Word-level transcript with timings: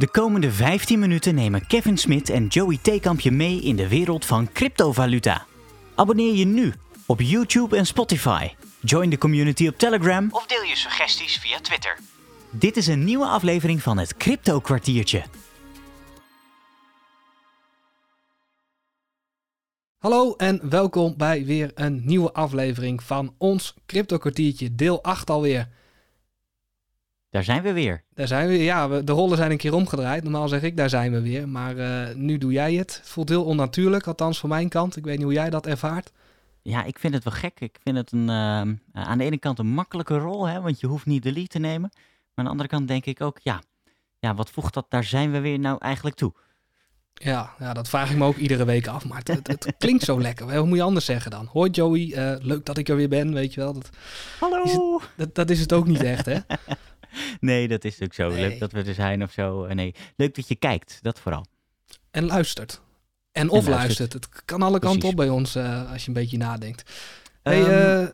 De 0.00 0.08
komende 0.08 0.52
15 0.52 0.98
minuten 0.98 1.34
nemen 1.34 1.66
Kevin 1.66 1.98
Smit 1.98 2.28
en 2.28 2.46
Joey 2.46 2.78
Theekamp 2.82 3.20
je 3.20 3.30
mee 3.30 3.60
in 3.60 3.76
de 3.76 3.88
wereld 3.88 4.24
van 4.24 4.52
cryptovaluta. 4.52 5.46
Abonneer 5.94 6.34
je 6.34 6.44
nu 6.44 6.74
op 7.06 7.20
YouTube 7.20 7.76
en 7.76 7.86
Spotify. 7.86 8.48
Join 8.80 9.10
de 9.10 9.18
community 9.18 9.68
op 9.68 9.78
Telegram 9.78 10.28
of 10.30 10.46
deel 10.46 10.62
je 10.62 10.76
suggesties 10.76 11.38
via 11.38 11.60
Twitter. 11.60 11.98
Dit 12.50 12.76
is 12.76 12.86
een 12.86 13.04
nieuwe 13.04 13.26
aflevering 13.26 13.82
van 13.82 13.98
het 13.98 14.16
Crypto 14.16 14.60
Kwartiertje. 14.60 15.22
Hallo 19.98 20.34
en 20.36 20.70
welkom 20.70 21.14
bij 21.16 21.44
weer 21.44 21.70
een 21.74 22.02
nieuwe 22.04 22.32
aflevering 22.32 23.02
van 23.02 23.34
ons 23.38 23.74
Crypto 23.86 24.18
Kwartiertje, 24.18 24.74
deel 24.74 25.02
8 25.02 25.30
alweer. 25.30 25.68
Daar 27.30 27.44
zijn 27.44 27.62
we 27.62 27.72
weer. 27.72 28.02
Daar 28.14 28.26
zijn 28.26 28.48
we. 28.48 28.58
Ja, 28.58 28.88
we, 28.88 29.04
de 29.04 29.12
rollen 29.12 29.36
zijn 29.36 29.50
een 29.50 29.56
keer 29.56 29.74
omgedraaid. 29.74 30.22
Normaal 30.22 30.48
zeg 30.48 30.62
ik, 30.62 30.76
daar 30.76 30.88
zijn 30.88 31.12
we 31.12 31.20
weer. 31.20 31.48
Maar 31.48 31.76
eh, 31.76 32.14
nu 32.14 32.38
doe 32.38 32.52
jij 32.52 32.74
het. 32.74 32.96
Het 32.96 33.08
voelt 33.08 33.28
heel 33.28 33.44
onnatuurlijk, 33.44 34.06
althans 34.06 34.38
van 34.38 34.48
mijn 34.48 34.68
kant. 34.68 34.96
Ik 34.96 35.04
weet 35.04 35.16
niet 35.16 35.24
hoe 35.24 35.32
jij 35.32 35.50
dat 35.50 35.66
ervaart. 35.66 36.12
Ja, 36.62 36.84
ik 36.84 36.98
vind 36.98 37.14
het 37.14 37.24
wel 37.24 37.32
gek. 37.32 37.60
Ik 37.60 37.78
vind 37.82 37.96
het 37.96 38.12
een, 38.12 38.28
uh, 38.28 39.04
aan 39.04 39.18
de 39.18 39.24
ene 39.24 39.38
kant 39.38 39.58
een 39.58 39.66
makkelijke 39.66 40.18
rol, 40.18 40.46
hè, 40.46 40.60
want 40.60 40.80
je 40.80 40.86
hoeft 40.86 41.06
niet 41.06 41.22
de 41.22 41.32
lead 41.32 41.48
te 41.48 41.58
nemen. 41.58 41.90
Maar 41.90 42.32
aan 42.34 42.44
de 42.44 42.50
andere 42.50 42.68
kant 42.68 42.88
denk 42.88 43.06
ik 43.06 43.20
ook, 43.20 43.38
ja, 43.42 43.62
ja 44.18 44.34
wat 44.34 44.50
voegt 44.50 44.74
dat, 44.74 44.86
daar 44.88 45.04
zijn 45.04 45.30
we 45.30 45.40
weer 45.40 45.58
nou 45.58 45.76
eigenlijk 45.78 46.16
toe? 46.16 46.32
Ja, 47.14 47.54
ja, 47.58 47.72
dat 47.72 47.88
vraag 47.88 48.10
ik 48.10 48.16
me 48.16 48.24
ook 48.24 48.36
iedere 48.36 48.64
week 48.64 48.86
af. 48.86 49.04
Maar 49.04 49.20
het, 49.24 49.46
het, 49.46 49.72
klinkt 49.78 50.04
zo 50.04 50.20
lekker. 50.20 50.46
Wat 50.46 50.66
moet 50.66 50.76
je 50.76 50.82
anders 50.82 51.04
zeggen 51.04 51.30
dan? 51.30 51.48
Hoi 51.52 51.70
Joey, 51.70 52.00
uh, 52.00 52.44
leuk 52.44 52.66
dat 52.66 52.78
ik 52.78 52.88
er 52.88 52.96
weer 52.96 53.08
ben, 53.08 53.34
weet 53.34 53.54
je 53.54 53.60
wel. 53.60 53.72
Dat 53.72 53.90
Hallo! 54.40 54.98
Het, 54.98 55.08
dat, 55.16 55.34
dat 55.34 55.50
is 55.50 55.60
het 55.60 55.72
ook 55.72 55.86
niet 55.86 56.02
echt, 56.02 56.26
hè? 56.26 56.38
nee, 57.40 57.68
dat 57.68 57.84
is 57.84 58.00
ook 58.02 58.14
zo. 58.14 58.28
Nee. 58.28 58.48
Leuk 58.48 58.58
dat 58.58 58.72
we 58.72 58.82
er 58.82 58.94
zijn 58.94 59.22
of 59.22 59.32
zo. 59.32 59.66
Nee, 59.66 59.94
leuk 60.16 60.34
dat 60.34 60.48
je 60.48 60.56
kijkt, 60.56 60.98
dat 61.02 61.20
vooral. 61.20 61.46
En 62.10 62.26
luistert. 62.26 62.80
En 63.32 63.48
of 63.48 63.64
en 63.64 63.70
luistert. 63.70 64.12
Het 64.12 64.28
kan 64.44 64.62
alle 64.62 64.78
kanten 64.78 65.08
op 65.08 65.16
bij 65.16 65.28
ons 65.28 65.56
uh, 65.56 65.92
als 65.92 66.02
je 66.02 66.08
een 66.08 66.14
beetje 66.14 66.38
nadenkt. 66.38 66.90
Hey, 67.42 67.60
um, 67.60 68.02
uh, 68.02 68.08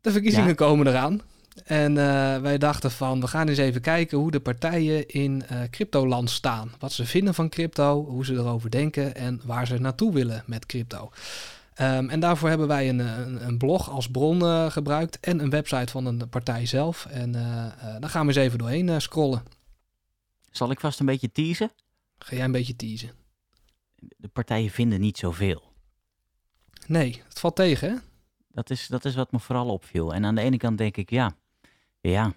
de 0.00 0.10
verkiezingen 0.10 0.48
ja. 0.48 0.54
komen 0.54 0.86
eraan. 0.86 1.20
En 1.64 1.90
uh, 1.90 2.38
wij 2.38 2.58
dachten 2.58 2.90
van, 2.90 3.20
we 3.20 3.26
gaan 3.26 3.48
eens 3.48 3.58
even 3.58 3.80
kijken 3.80 4.18
hoe 4.18 4.30
de 4.30 4.40
partijen 4.40 5.08
in 5.08 5.42
uh, 5.52 5.58
cryptoland 5.70 6.30
staan. 6.30 6.72
Wat 6.78 6.92
ze 6.92 7.06
vinden 7.06 7.34
van 7.34 7.48
crypto, 7.48 8.04
hoe 8.04 8.24
ze 8.24 8.34
erover 8.34 8.70
denken 8.70 9.14
en 9.14 9.40
waar 9.44 9.66
ze 9.66 9.78
naartoe 9.78 10.12
willen 10.12 10.42
met 10.46 10.66
crypto. 10.66 11.10
Um, 11.80 12.10
en 12.10 12.20
daarvoor 12.20 12.48
hebben 12.48 12.68
wij 12.68 12.88
een, 12.88 12.98
een, 12.98 13.46
een 13.46 13.58
blog 13.58 13.90
als 13.90 14.10
bron 14.10 14.42
uh, 14.42 14.70
gebruikt 14.70 15.20
en 15.20 15.40
een 15.40 15.50
website 15.50 15.92
van 15.92 16.06
een 16.06 16.28
partij 16.28 16.66
zelf. 16.66 17.06
En 17.06 17.32
daar 17.32 18.10
gaan 18.10 18.26
we 18.26 18.32
eens 18.32 18.42
even 18.42 18.58
doorheen 18.58 19.00
scrollen. 19.00 19.42
Zal 20.50 20.70
ik 20.70 20.80
vast 20.80 21.00
een 21.00 21.06
beetje 21.06 21.32
teasen? 21.32 21.70
Ga 22.18 22.36
jij 22.36 22.44
een 22.44 22.52
beetje 22.52 22.76
teasen? 22.76 23.10
De 24.16 24.28
partijen 24.28 24.70
vinden 24.70 25.00
niet 25.00 25.18
zoveel. 25.18 25.72
Nee, 26.86 27.22
het 27.28 27.38
valt 27.38 27.56
tegen 27.56 27.90
hè? 27.90 27.96
Dat 28.48 28.70
is, 28.70 28.86
dat 28.86 29.04
is 29.04 29.14
wat 29.14 29.32
me 29.32 29.38
vooral 29.38 29.68
opviel. 29.68 30.14
En 30.14 30.24
aan 30.24 30.34
de 30.34 30.40
ene 30.40 30.56
kant 30.56 30.78
denk 30.78 30.96
ik, 30.96 31.10
ja, 31.10 31.36
ja, 32.00 32.32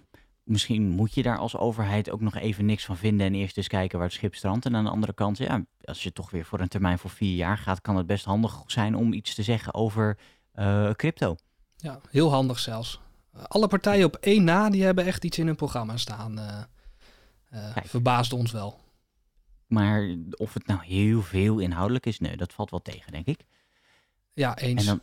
misschien 0.46 0.88
moet 0.88 1.14
je 1.14 1.22
daar 1.22 1.38
als 1.38 1.56
overheid 1.56 2.10
ook 2.10 2.20
nog 2.20 2.34
even 2.34 2.66
niks 2.66 2.84
van 2.84 2.96
vinden 2.96 3.26
en 3.26 3.34
eerst 3.34 3.56
eens 3.56 3.68
kijken 3.68 3.98
waar 3.98 4.06
het 4.06 4.16
schip 4.16 4.34
strandt. 4.34 4.66
En 4.66 4.76
aan 4.76 4.84
de 4.84 4.90
andere 4.90 5.14
kant, 5.14 5.38
ja, 5.38 5.64
als 5.84 6.02
je 6.02 6.12
toch 6.12 6.30
weer 6.30 6.44
voor 6.44 6.60
een 6.60 6.68
termijn 6.68 6.98
voor 6.98 7.10
vier 7.10 7.34
jaar 7.34 7.58
gaat, 7.58 7.80
kan 7.80 7.96
het 7.96 8.06
best 8.06 8.24
handig 8.24 8.62
zijn 8.66 8.94
om 8.94 9.12
iets 9.12 9.34
te 9.34 9.42
zeggen 9.42 9.74
over 9.74 10.18
uh, 10.54 10.90
crypto. 10.90 11.36
Ja, 11.76 12.00
heel 12.10 12.30
handig 12.30 12.58
zelfs. 12.58 13.00
Alle 13.32 13.68
partijen 13.68 14.06
op 14.06 14.16
één 14.16 14.44
na, 14.44 14.70
die 14.70 14.84
hebben 14.84 15.04
echt 15.04 15.24
iets 15.24 15.38
in 15.38 15.46
hun 15.46 15.56
programma 15.56 15.96
staan. 15.96 16.38
Uh, 16.38 16.62
uh, 17.52 17.76
verbaasde 17.84 18.36
ons 18.36 18.52
wel. 18.52 18.80
Maar 19.66 20.16
of 20.30 20.54
het 20.54 20.66
nou 20.66 20.84
heel 20.84 21.22
veel 21.22 21.58
inhoudelijk 21.58 22.06
is, 22.06 22.18
nee, 22.18 22.36
dat 22.36 22.52
valt 22.52 22.70
wel 22.70 22.82
tegen, 22.82 23.12
denk 23.12 23.26
ik. 23.26 23.44
Ja, 24.32 24.58
eens. 24.58 24.86
En 24.86 24.86
dan, 24.86 25.00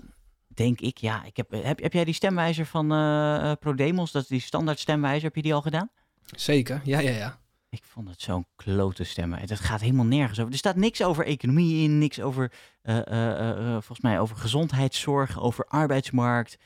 denk 0.53 0.81
ik, 0.81 0.97
ja, 0.97 1.23
ik 1.23 1.37
heb, 1.37 1.51
heb, 1.51 1.81
heb 1.81 1.93
jij 1.93 2.05
die 2.05 2.13
stemwijzer 2.13 2.65
van 2.65 2.93
uh, 2.93 3.51
ProDemos, 3.59 4.11
dat 4.11 4.21
is 4.21 4.27
die 4.27 4.39
standaard 4.39 4.79
stemwijzer, 4.79 5.23
heb 5.23 5.35
je 5.35 5.41
die 5.41 5.53
al 5.53 5.61
gedaan? 5.61 5.89
Zeker, 6.35 6.81
ja, 6.83 6.99
ja, 6.99 7.11
ja. 7.11 7.41
Ik 7.69 7.83
vond 7.83 8.09
het 8.09 8.21
zo'n 8.21 8.45
klote 8.55 9.03
stemwijzer. 9.03 9.49
Het 9.49 9.65
gaat 9.65 9.81
helemaal 9.81 10.05
nergens 10.05 10.39
over. 10.39 10.51
Er 10.51 10.57
staat 10.57 10.75
niks 10.75 11.03
over 11.03 11.25
economie 11.25 11.83
in, 11.83 11.97
niks 11.97 12.21
over, 12.21 12.51
uh, 12.83 12.97
uh, 12.97 13.71
volgens 13.71 14.01
mij, 14.01 14.19
over 14.19 14.35
gezondheidszorg, 14.35 15.39
over 15.39 15.65
arbeidsmarkt. 15.65 16.57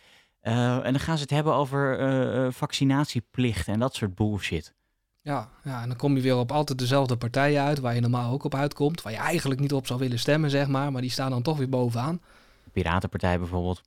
en 0.42 0.82
dan 0.84 1.00
gaan 1.00 1.16
ze 1.16 1.22
het 1.22 1.32
hebben 1.32 1.54
over 1.54 2.54
vaccinatieplicht 2.54 3.68
en 3.68 3.80
dat 3.80 3.96
soort 3.96 4.16
bullshit. 4.16 4.76
Ja, 5.28 5.50
ja, 5.64 5.82
en 5.82 5.88
dan 5.88 5.98
kom 5.98 6.16
je 6.16 6.22
weer 6.22 6.38
op 6.38 6.52
altijd 6.52 6.80
dezelfde 6.80 7.18
partijen 7.18 7.62
uit, 7.62 7.80
waar 7.80 7.96
je 7.96 8.02
normaal 8.02 8.32
ook 8.32 8.44
op 8.44 8.56
uitkomt. 8.56 9.02
Waar 9.02 9.14
je 9.14 9.20
eigenlijk 9.20 9.60
niet 9.60 9.74
op 9.74 9.88
zou 9.88 10.00
willen 10.00 10.20
stemmen, 10.20 10.50
zeg 10.50 10.68
maar. 10.68 10.92
Maar 10.92 11.02
die 11.02 11.12
staan 11.12 11.30
dan 11.30 11.42
toch 11.42 11.58
weer 11.58 11.70
bovenaan. 11.70 12.22
Piratenpartij 12.82 13.40
bijvoorbeeld. 13.40 13.82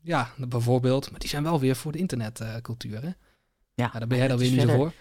Ja, 0.00 0.30
bijvoorbeeld. 0.36 1.10
Maar 1.10 1.20
die 1.20 1.28
zijn 1.28 1.42
wel 1.42 1.60
weer 1.60 1.76
voor 1.76 1.92
de 1.92 1.98
internetcultuur, 1.98 3.02
hè? 3.02 3.08
Ja, 3.74 3.90
ja, 3.92 3.98
daar 3.98 4.08
ben 4.08 4.18
jij 4.18 4.28
dan 4.28 4.38
weer 4.38 4.50
niet 4.50 4.58
verder, 4.58 4.76
voor. 4.76 4.92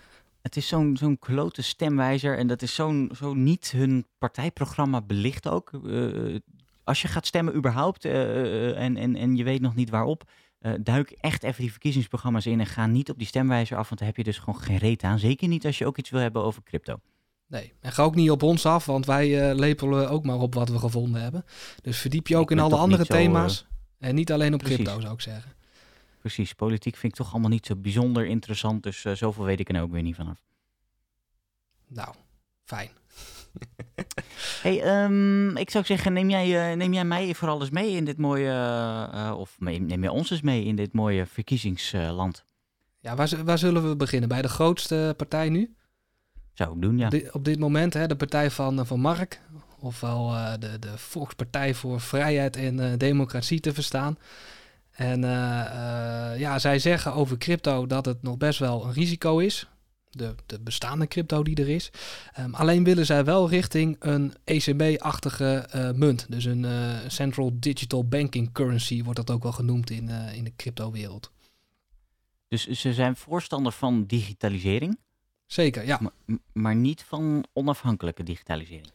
Het 0.42 0.56
is 0.56 0.68
zo'n 0.68 0.98
zo'n 0.98 1.20
klote 1.20 1.62
stemwijzer 1.62 2.38
en 2.38 2.48
dat 2.48 2.62
is 2.62 2.76
zo'n 2.76 3.12
zo 3.16 3.34
niet 3.34 3.72
hun 3.72 4.06
partijprogramma 4.18 5.02
belicht 5.02 5.48
ook. 5.48 5.72
Uh, 5.84 6.40
als 6.84 7.02
je 7.02 7.08
gaat 7.08 7.26
stemmen 7.26 7.56
überhaupt 7.56 8.06
uh, 8.06 8.80
en, 8.80 8.98
en, 8.98 9.16
en 9.16 9.36
je 9.36 9.44
weet 9.44 9.62
nog 9.62 9.76
niet 9.76 9.90
waarop, 9.90 10.30
uh, 10.62 10.74
duik 10.82 11.12
echt 11.12 11.44
even 11.44 11.62
die 11.62 11.72
verkiezingsprogramma's 11.72 12.46
in 12.46 12.60
en 12.60 12.66
ga 12.66 12.86
niet 12.86 13.10
op 13.10 13.18
die 13.18 13.28
stemwijzer 13.28 13.78
af, 13.78 13.88
want 13.88 14.00
daar 14.00 14.10
heb 14.10 14.18
je 14.18 14.24
dus 14.24 14.38
gewoon 14.38 14.62
geen 14.62 14.78
reet 14.78 15.04
aan. 15.04 15.20
Zeker 15.20 15.48
niet 15.48 15.66
als 15.66 15.78
je 15.78 15.86
ook 15.86 15.98
iets 15.98 16.10
wil 16.10 16.22
hebben 16.22 16.44
over 16.44 16.64
crypto. 16.64 17.00
Nee, 17.48 17.74
en 17.80 17.92
ga 17.92 18.04
ook 18.04 18.16
niet 18.16 18.32
op 18.32 18.44
ons 18.44 18.66
af, 18.66 18.86
want 18.86 19.06
wij 19.06 19.50
uh, 19.50 19.56
lepelen 19.56 20.10
ook 20.10 20.26
maar 20.26 20.40
op 20.40 20.54
wat 20.54 20.70
we 20.70 20.80
gevonden 20.80 21.22
hebben. 21.22 21.46
Dus 21.82 21.98
verdiep 21.98 22.28
je 22.28 22.38
ook 22.38 22.52
in 22.52 22.60
alle 22.60 22.76
andere 22.76 23.06
thema's 23.06 23.58
zo, 23.58 23.66
uh, 24.00 24.10
en 24.10 24.16
niet 24.16 24.32
alleen 24.32 24.54
op 24.54 24.60
precies. 24.60 24.78
crypto, 24.78 25.00
zou 25.00 25.14
ik 25.14 25.22
zeggen. 25.22 25.52
Precies, 26.20 26.54
politiek 26.54 26.96
vind 26.96 27.12
ik 27.12 27.18
toch 27.18 27.32
allemaal 27.32 27.50
niet 27.50 27.66
zo 27.66 27.76
bijzonder 27.76 28.26
interessant, 28.26 28.84
dus 28.84 29.04
uh, 29.04 29.14
zoveel 29.14 29.44
weet 29.44 29.60
ik 29.60 29.70
er 29.70 29.82
ook 29.82 29.92
weer 29.92 30.02
niet 30.02 30.16
vanaf. 30.16 30.44
Nou, 31.88 32.14
fijn. 32.64 32.90
hey, 34.62 35.04
um, 35.04 35.58
ik 35.58 35.70
zou 35.70 35.86
zeggen, 35.86 36.14
neem 36.14 36.30
jij, 36.30 36.76
neem 36.76 36.94
jij 36.94 37.06
mij 37.06 37.36
vooral 37.36 37.62
eens 37.62 37.70
mee 37.70 37.92
in 37.92 38.06
dit 38.06 38.18
mooie, 38.18 39.36
of 39.38 39.56
neem 39.60 40.02
jij 40.02 40.08
ons 40.08 40.32
eens 40.32 40.42
mee 40.42 40.64
in 40.64 40.76
dit 40.76 40.94
mooie 40.94 41.26
verkiezingsland? 41.26 42.44
Ja, 43.00 43.16
waar, 43.16 43.44
waar 43.44 43.58
zullen 43.58 43.90
we 43.90 43.96
beginnen? 43.96 44.30
Bij 44.30 44.42
de 44.42 44.50
grootste 44.50 45.14
partij 45.18 45.50
nu? 45.50 45.76
Zou 46.54 46.76
ik 46.76 46.82
doen, 46.82 46.98
ja. 46.98 47.08
Op, 47.08 47.30
op 47.32 47.46
dit 47.46 47.60
moment 47.60 47.94
hè, 47.94 48.08
de 48.08 48.16
partij 48.16 48.52
van, 48.52 48.86
van 48.86 49.00
Mark, 49.00 49.42
ofwel 49.80 50.32
uh, 50.32 50.54
de, 50.60 50.80
de 50.80 50.98
Volkspartij 50.98 51.74
voor 51.74 52.02
Vrijheid 52.02 52.56
en 52.56 52.78
uh, 52.78 52.94
Democratie 52.98 53.60
te 53.60 53.74
verstaan. 53.74 54.18
En 54.92 55.22
ja, 56.38 56.60
zij 56.60 56.80
zeggen 56.80 57.14
over 57.14 57.38
crypto 57.38 57.86
dat 57.86 58.06
het 58.06 58.22
nog 58.22 58.38
best 58.38 58.60
wel 58.60 58.86
een 58.86 58.94
risico 58.94 59.38
is. 59.40 59.68
De, 60.10 60.36
de 60.46 60.60
bestaande 60.60 61.08
crypto 61.08 61.44
die 61.44 61.56
er 61.56 61.70
is. 61.70 61.92
Um, 62.40 62.54
alleen 62.54 62.84
willen 62.84 63.06
zij 63.06 63.24
wel 63.24 63.50
richting 63.50 63.96
een 64.00 64.34
ECB-achtige 64.44 65.68
munt. 65.96 66.26
Dus 66.30 66.46
een 66.46 66.66
Central 67.08 67.52
Digital 67.54 68.08
Banking 68.08 68.52
Currency 68.52 69.04
wordt 69.04 69.26
dat 69.26 69.36
ook 69.36 69.44
wel 69.44 69.52
genoemd 69.52 69.90
in, 69.90 70.10
in 70.10 70.44
de 70.44 70.54
crypto-wereld. 70.56 71.32
Dus 72.48 72.68
ze 72.68 72.94
zijn 72.94 73.16
voorstander 73.16 73.72
van 73.72 74.06
digitalisering? 74.06 74.98
Zeker, 75.54 75.86
ja. 75.86 76.00
Maar, 76.02 76.38
maar, 76.54 76.76
niet 76.76 77.04
van 77.04 77.46
onafhankelijke 77.54 78.24
digitalisering. 78.24 78.92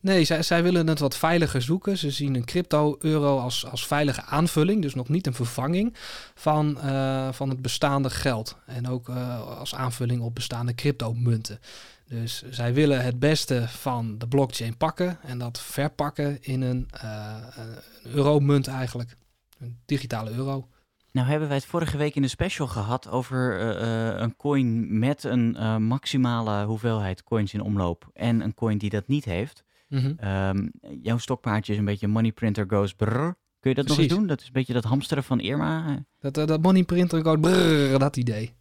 Nee, 0.00 0.24
zij, 0.24 0.42
zij 0.42 0.62
willen 0.62 0.86
het 0.86 0.98
wat 0.98 1.16
veiliger 1.16 1.62
zoeken. 1.62 1.98
Ze 1.98 2.10
zien 2.10 2.34
een 2.34 2.44
crypto-euro 2.44 3.38
als, 3.38 3.66
als 3.66 3.86
veilige 3.86 4.22
aanvulling, 4.22 4.82
dus 4.82 4.94
nog 4.94 5.08
niet 5.08 5.26
een 5.26 5.34
vervanging 5.34 5.94
van, 6.34 6.78
uh, 6.84 7.32
van 7.32 7.48
het 7.48 7.62
bestaande 7.62 8.10
geld. 8.10 8.56
En 8.66 8.88
ook 8.88 9.08
uh, 9.08 9.58
als 9.58 9.74
aanvulling 9.74 10.20
op 10.22 10.34
bestaande 10.34 10.74
cryptomunten. 10.74 11.60
Dus 12.08 12.42
zij 12.50 12.74
willen 12.74 13.04
het 13.04 13.18
beste 13.18 13.68
van 13.68 14.18
de 14.18 14.28
blockchain 14.28 14.76
pakken 14.76 15.18
en 15.22 15.38
dat 15.38 15.60
verpakken 15.60 16.42
in 16.42 16.62
een, 16.62 16.88
uh, 17.04 17.36
een 17.54 18.12
euromunt 18.12 18.66
eigenlijk. 18.66 19.16
Een 19.58 19.78
digitale 19.86 20.30
euro. 20.30 20.68
Nou 21.16 21.28
hebben 21.28 21.48
wij 21.48 21.56
het 21.56 21.66
vorige 21.66 21.96
week 21.96 22.14
in 22.14 22.22
de 22.22 22.28
special 22.28 22.66
gehad 22.66 23.08
over 23.08 23.60
uh, 23.60 23.82
uh, 23.82 24.20
een 24.20 24.36
coin 24.36 24.98
met 24.98 25.24
een 25.24 25.56
uh, 25.58 25.76
maximale 25.76 26.64
hoeveelheid 26.64 27.22
coins 27.22 27.54
in 27.54 27.60
omloop 27.60 28.10
en 28.12 28.40
een 28.40 28.54
coin 28.54 28.78
die 28.78 28.90
dat 28.90 29.08
niet 29.08 29.24
heeft. 29.24 29.64
Mm 29.88 29.98
-hmm. 29.98 30.28
um, 30.28 30.72
jouw 31.02 31.18
stokpaardje 31.18 31.72
is 31.72 31.78
een 31.78 31.84
beetje 31.84 32.08
money 32.08 32.32
printer 32.32 32.64
goes 32.68 32.94
brrr. 32.94 33.36
Kun 33.60 33.70
je 33.70 33.74
dat 33.74 33.84
Precies. 33.84 33.88
nog 33.88 33.98
eens 33.98 34.08
doen? 34.18 34.26
Dat 34.26 34.40
is 34.40 34.46
een 34.46 34.52
beetje 34.52 34.72
dat 34.72 34.84
hamsteren 34.84 35.24
van 35.24 35.40
Irma. 35.40 36.04
Dat, 36.18 36.34
dat 36.34 36.62
money 36.62 36.82
printer 36.82 37.24
goes 37.24 37.40
brrr, 37.40 37.98
dat 37.98 38.16
idee. 38.16 38.54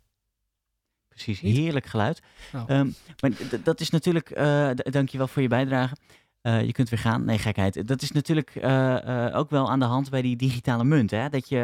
Precies, 1.07 1.39
heerlijk 1.39 1.85
geluid. 1.85 2.21
Oh. 2.53 2.69
Um, 2.69 2.95
maar 3.19 3.31
dat 3.63 3.79
is 3.79 3.89
natuurlijk, 3.89 4.35
dankjewel 4.91 5.27
voor 5.27 5.41
je 5.41 5.47
bijdrage. 5.47 5.95
Je 6.45 6.71
kunt 6.71 6.89
weer 6.89 6.99
gaan. 6.99 7.25
Nee, 7.25 7.37
gekheid. 7.37 7.87
Dat 7.87 8.01
is 8.01 8.11
natuurlijk 8.11 8.51
ook 9.33 9.49
wel 9.49 9.69
aan 9.69 9.79
de 9.79 9.85
hand 9.85 10.09
bij 10.09 10.21
die 10.21 10.35
digitale 10.35 10.83
munt. 10.83 11.11
Hè? 11.11 11.29
Dat 11.29 11.49
je, 11.49 11.57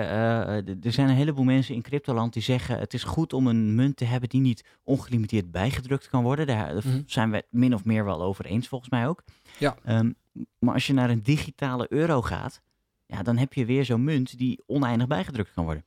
er 0.83 0.92
zijn 0.92 1.10
een 1.10 1.16
heleboel 1.16 1.44
mensen 1.44 1.75
in 1.75 1.81
cryptoland 1.81 2.33
die 2.33 2.42
zeggen... 2.42 2.80
het 2.80 2.94
is 2.94 3.04
goed 3.04 3.33
om 3.33 3.48
een 3.48 3.75
munt 3.75 3.98
te 3.98 4.06
hebben 4.06 4.30
die 4.30 4.42
niet 4.42 4.66
ongelimiteerd 4.83 5.51
bijgedrukt 5.51 6.10
kan 6.10 6.24
worden. 6.24 6.48
Daar 6.48 6.75
mhm. 6.75 7.01
zijn 7.06 7.31
we 7.31 7.45
min 7.50 7.74
of 7.74 7.86
meer 7.86 8.06
wel 8.06 8.22
over 8.22 8.45
eens, 8.45 8.68
volgens 8.68 8.89
mij 8.89 9.07
ook. 9.07 9.24
Ja. 9.57 9.75
Ehm, 9.83 10.12
maar 10.60 10.74
als 10.74 10.88
je 10.88 10.94
naar 10.94 11.10
een 11.10 11.24
digitale 11.24 11.86
euro 11.89 12.22
gaat... 12.22 12.62
Ja, 13.06 13.24
dan 13.24 13.38
heb 13.38 13.54
je 13.54 13.66
weer 13.66 13.86
zo'n 13.86 14.04
munt 14.04 14.38
die 14.38 14.63
oneindig 14.68 15.07
bijgedrukt 15.07 15.54
kan 15.54 15.66
worden. 15.66 15.84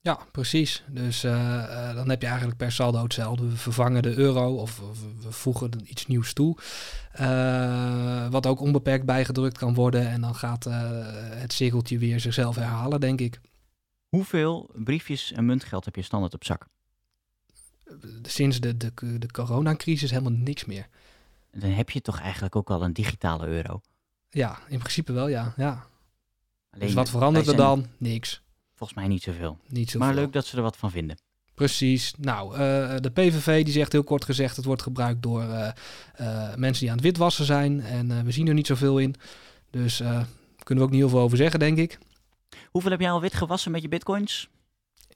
Ja, 0.00 0.18
precies. 0.32 0.84
Dus 0.88 1.24
uh, 1.24 1.94
dan 1.94 2.08
heb 2.08 2.20
je 2.20 2.26
eigenlijk 2.26 2.58
per 2.58 2.72
saldo 2.72 3.02
hetzelfde. 3.02 3.48
We 3.48 3.56
vervangen 3.56 4.02
de 4.02 4.14
euro 4.14 4.54
of, 4.54 4.80
we 5.22 5.32
voegen 5.32 5.70
iets 5.84 6.06
nieuws 6.06 6.32
toe. 6.32 6.56
Uh, 7.20 8.28
wat 8.28 8.46
ook 8.46 8.60
onbeperkt 8.60 9.04
bijgedrukt 9.04 9.58
kan 9.58 9.74
worden. 9.74 10.08
En 10.08 10.20
dan 10.20 10.34
gaat 10.34 10.64
het 10.64 11.52
cirkeltje 11.52 11.98
weer 11.98 12.20
zichzelf 12.20 12.56
herhalen, 12.56 13.00
denk 13.00 13.20
ik. 13.20 13.40
Hoeveel 14.08 14.70
briefjes 14.74 15.32
en 15.32 15.46
muntgeld 15.46 15.84
heb 15.84 15.96
je 15.96 16.02
standaard 16.02 16.34
op 16.34 16.44
zak? 16.44 16.66
Sinds 18.22 18.60
de, 18.60 18.76
de, 18.76 18.92
de 19.18 19.30
coronacrisis 19.30 20.10
helemaal 20.10 20.32
niks 20.32 20.64
meer. 20.64 20.86
Dan 21.52 21.70
heb 21.70 21.90
je 21.90 22.00
toch 22.00 22.20
eigenlijk 22.20 22.56
ook 22.56 22.70
al 22.70 22.82
een 22.82 22.92
digitale 22.92 23.46
euro? 23.46 23.80
Ja, 24.28 24.58
in 24.68 24.78
principe 24.78 25.12
wel, 25.12 25.28
ja. 25.28 25.54
ja. 25.56 25.86
Alleen, 26.70 26.86
dus 26.86 26.94
wat 26.94 27.10
verandert 27.10 27.46
er 27.46 27.56
dan? 27.56 27.86
Niks. 27.98 28.42
Volgens 28.78 28.98
mij 28.98 29.08
niet 29.08 29.22
zoveel. 29.22 29.58
Niet 29.68 29.90
zoveel. 29.90 30.06
Maar 30.06 30.16
leuk 30.16 30.32
dat 30.32 30.46
ze 30.46 30.56
er 30.56 30.62
wat 30.62 30.76
van 30.76 30.90
vinden. 30.90 31.18
Precies. 31.54 32.14
Nou, 32.18 32.52
uh, 32.52 32.58
de 33.00 33.10
PVV 33.12 33.64
die 33.64 33.72
zegt 33.72 33.92
heel 33.92 34.04
kort 34.04 34.24
gezegd... 34.24 34.56
het 34.56 34.64
wordt 34.64 34.82
gebruikt 34.82 35.22
door 35.22 35.42
uh, 35.42 35.68
uh, 36.20 36.54
mensen 36.54 36.80
die 36.80 36.90
aan 36.90 36.96
het 36.96 37.04
witwassen 37.04 37.44
zijn. 37.44 37.80
En 37.80 38.24
we 38.24 38.30
zien 38.30 38.48
er 38.48 38.54
niet 38.54 38.66
zoveel 38.66 38.98
in. 38.98 39.14
Dus 39.70 39.96
kunnen 39.96 40.84
we 40.84 40.90
ook 40.90 40.90
niet 40.90 41.00
heel 41.00 41.08
veel 41.08 41.20
over 41.20 41.36
zeggen, 41.36 41.58
denk 41.58 41.78
ik. 41.78 41.98
Hoeveel 42.70 42.90
heb 42.90 43.00
jij 43.00 43.10
al 43.10 43.20
wit 43.20 43.34
gewassen 43.34 43.70
met 43.70 43.82
je 43.82 43.88
bitcoins? 43.88 44.48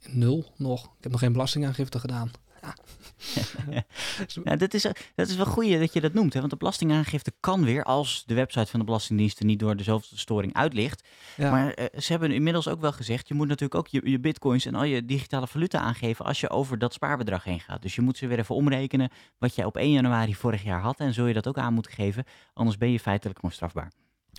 Nul 0.09 0.53
nog. 0.57 0.85
Ik 0.85 1.03
heb 1.03 1.11
nog 1.11 1.21
geen 1.21 1.33
belastingaangifte 1.33 1.99
gedaan. 1.99 2.31
Ja. 2.63 2.75
ja, 4.45 4.57
dat, 4.57 4.75
is, 4.75 4.83
dat 5.15 5.29
is 5.29 5.37
wel 5.37 5.47
goed 5.47 5.79
dat 5.79 5.93
je 5.93 6.01
dat 6.01 6.13
noemt. 6.13 6.33
Hè? 6.33 6.39
Want 6.39 6.53
de 6.53 6.59
belastingaangifte 6.59 7.33
kan 7.41 7.65
weer, 7.65 7.85
als 7.85 8.23
de 8.27 8.35
website 8.35 8.67
van 8.67 8.81
de 8.81 8.87
Belastingdienst 8.87 9.43
niet 9.43 9.59
door 9.59 9.77
dezelfde 9.77 10.19
storing 10.19 10.55
uitlicht. 10.55 11.09
Maar 11.37 11.79
uh, 11.79 11.85
ze 12.01 12.13
hebben 12.13 12.31
inmiddels 12.31 12.69
ook 12.69 12.81
wel 12.81 12.93
gezegd, 12.93 13.29
je 13.29 13.35
moet 13.35 13.49
natuurlijk 13.49 13.75
ook 13.75 13.89
je, 13.89 14.11
je 14.11 14.21
bitcoins 14.21 14.67
en 14.67 14.75
al 14.75 14.85
je 14.85 15.05
digitale 15.05 15.47
valuta 15.47 15.79
aangeven 15.79 16.25
als 16.25 16.41
je 16.41 16.51
over 16.51 16.79
dat 16.79 16.93
spaarbedrag 16.93 17.45
heen 17.45 17.61
gaat. 17.61 17.83
Dus 17.83 17.95
je 17.95 18.03
moet 18.03 18.17
ze 18.17 18.27
weer 18.27 18.39
even 18.39 18.55
omrekenen 18.55 19.11
wat 19.39 19.55
je 19.55 19.67
op 19.67 19.77
1 19.77 19.93
januari 19.93 20.35
vorig 20.35 20.63
jaar 20.63 20.81
had. 20.81 20.99
En 20.99 21.15
zul 21.15 21.27
je 21.27 21.35
dat 21.35 21.47
ook 21.47 21.59
aan 21.59 21.75
moeten 21.75 21.93
geven, 21.93 22.25
anders 22.55 22.79
ben 22.79 22.91
je 22.91 23.01
feitelijk 23.01 23.39
gewoon 23.39 23.55
strafbaar. 23.55 23.93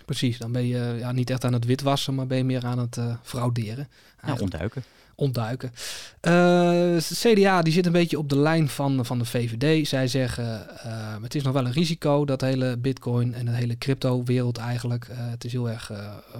Precies, 0.05 0.37
dan 0.37 0.51
ben 0.51 0.67
je 0.67 0.95
ja, 0.99 1.11
niet 1.11 1.29
echt 1.29 1.43
aan 1.43 1.53
het 1.53 1.65
witwassen, 1.65 2.15
maar 2.15 2.27
ben 2.27 2.37
je 2.37 2.43
meer 2.43 2.65
aan 2.65 2.79
het 2.79 2.97
uh, 2.97 3.15
frauderen. 3.23 3.87
Ja, 4.25 4.35
ontduiken 4.39 4.83
ontduiken. 5.15 5.71
Eh, 6.19 6.97
CDA 6.97 7.61
die 7.61 7.73
zit 7.73 7.85
een 7.85 7.91
beetje 7.91 8.17
op 8.17 8.29
de 8.29 8.37
lijn 8.37 8.69
van, 8.69 9.05
van 9.05 9.19
de 9.19 9.25
VVD. 9.25 9.87
Zij 9.87 10.07
zeggen 10.07 10.67
uh, 10.85 11.15
het 11.21 11.35
is 11.35 11.43
nog 11.43 11.53
wel 11.53 11.65
een 11.65 11.71
risico, 11.71 12.25
dat 12.25 12.41
hele 12.41 12.77
bitcoin 12.77 13.33
en 13.33 13.45
de 13.45 13.51
hele 13.51 13.77
crypto 13.77 14.23
wereld 14.23 14.57
eigenlijk. 14.57 15.07
Uh, 15.07 15.15
het 15.17 15.43
is 15.43 15.51
heel 15.51 15.69
erg 15.69 15.91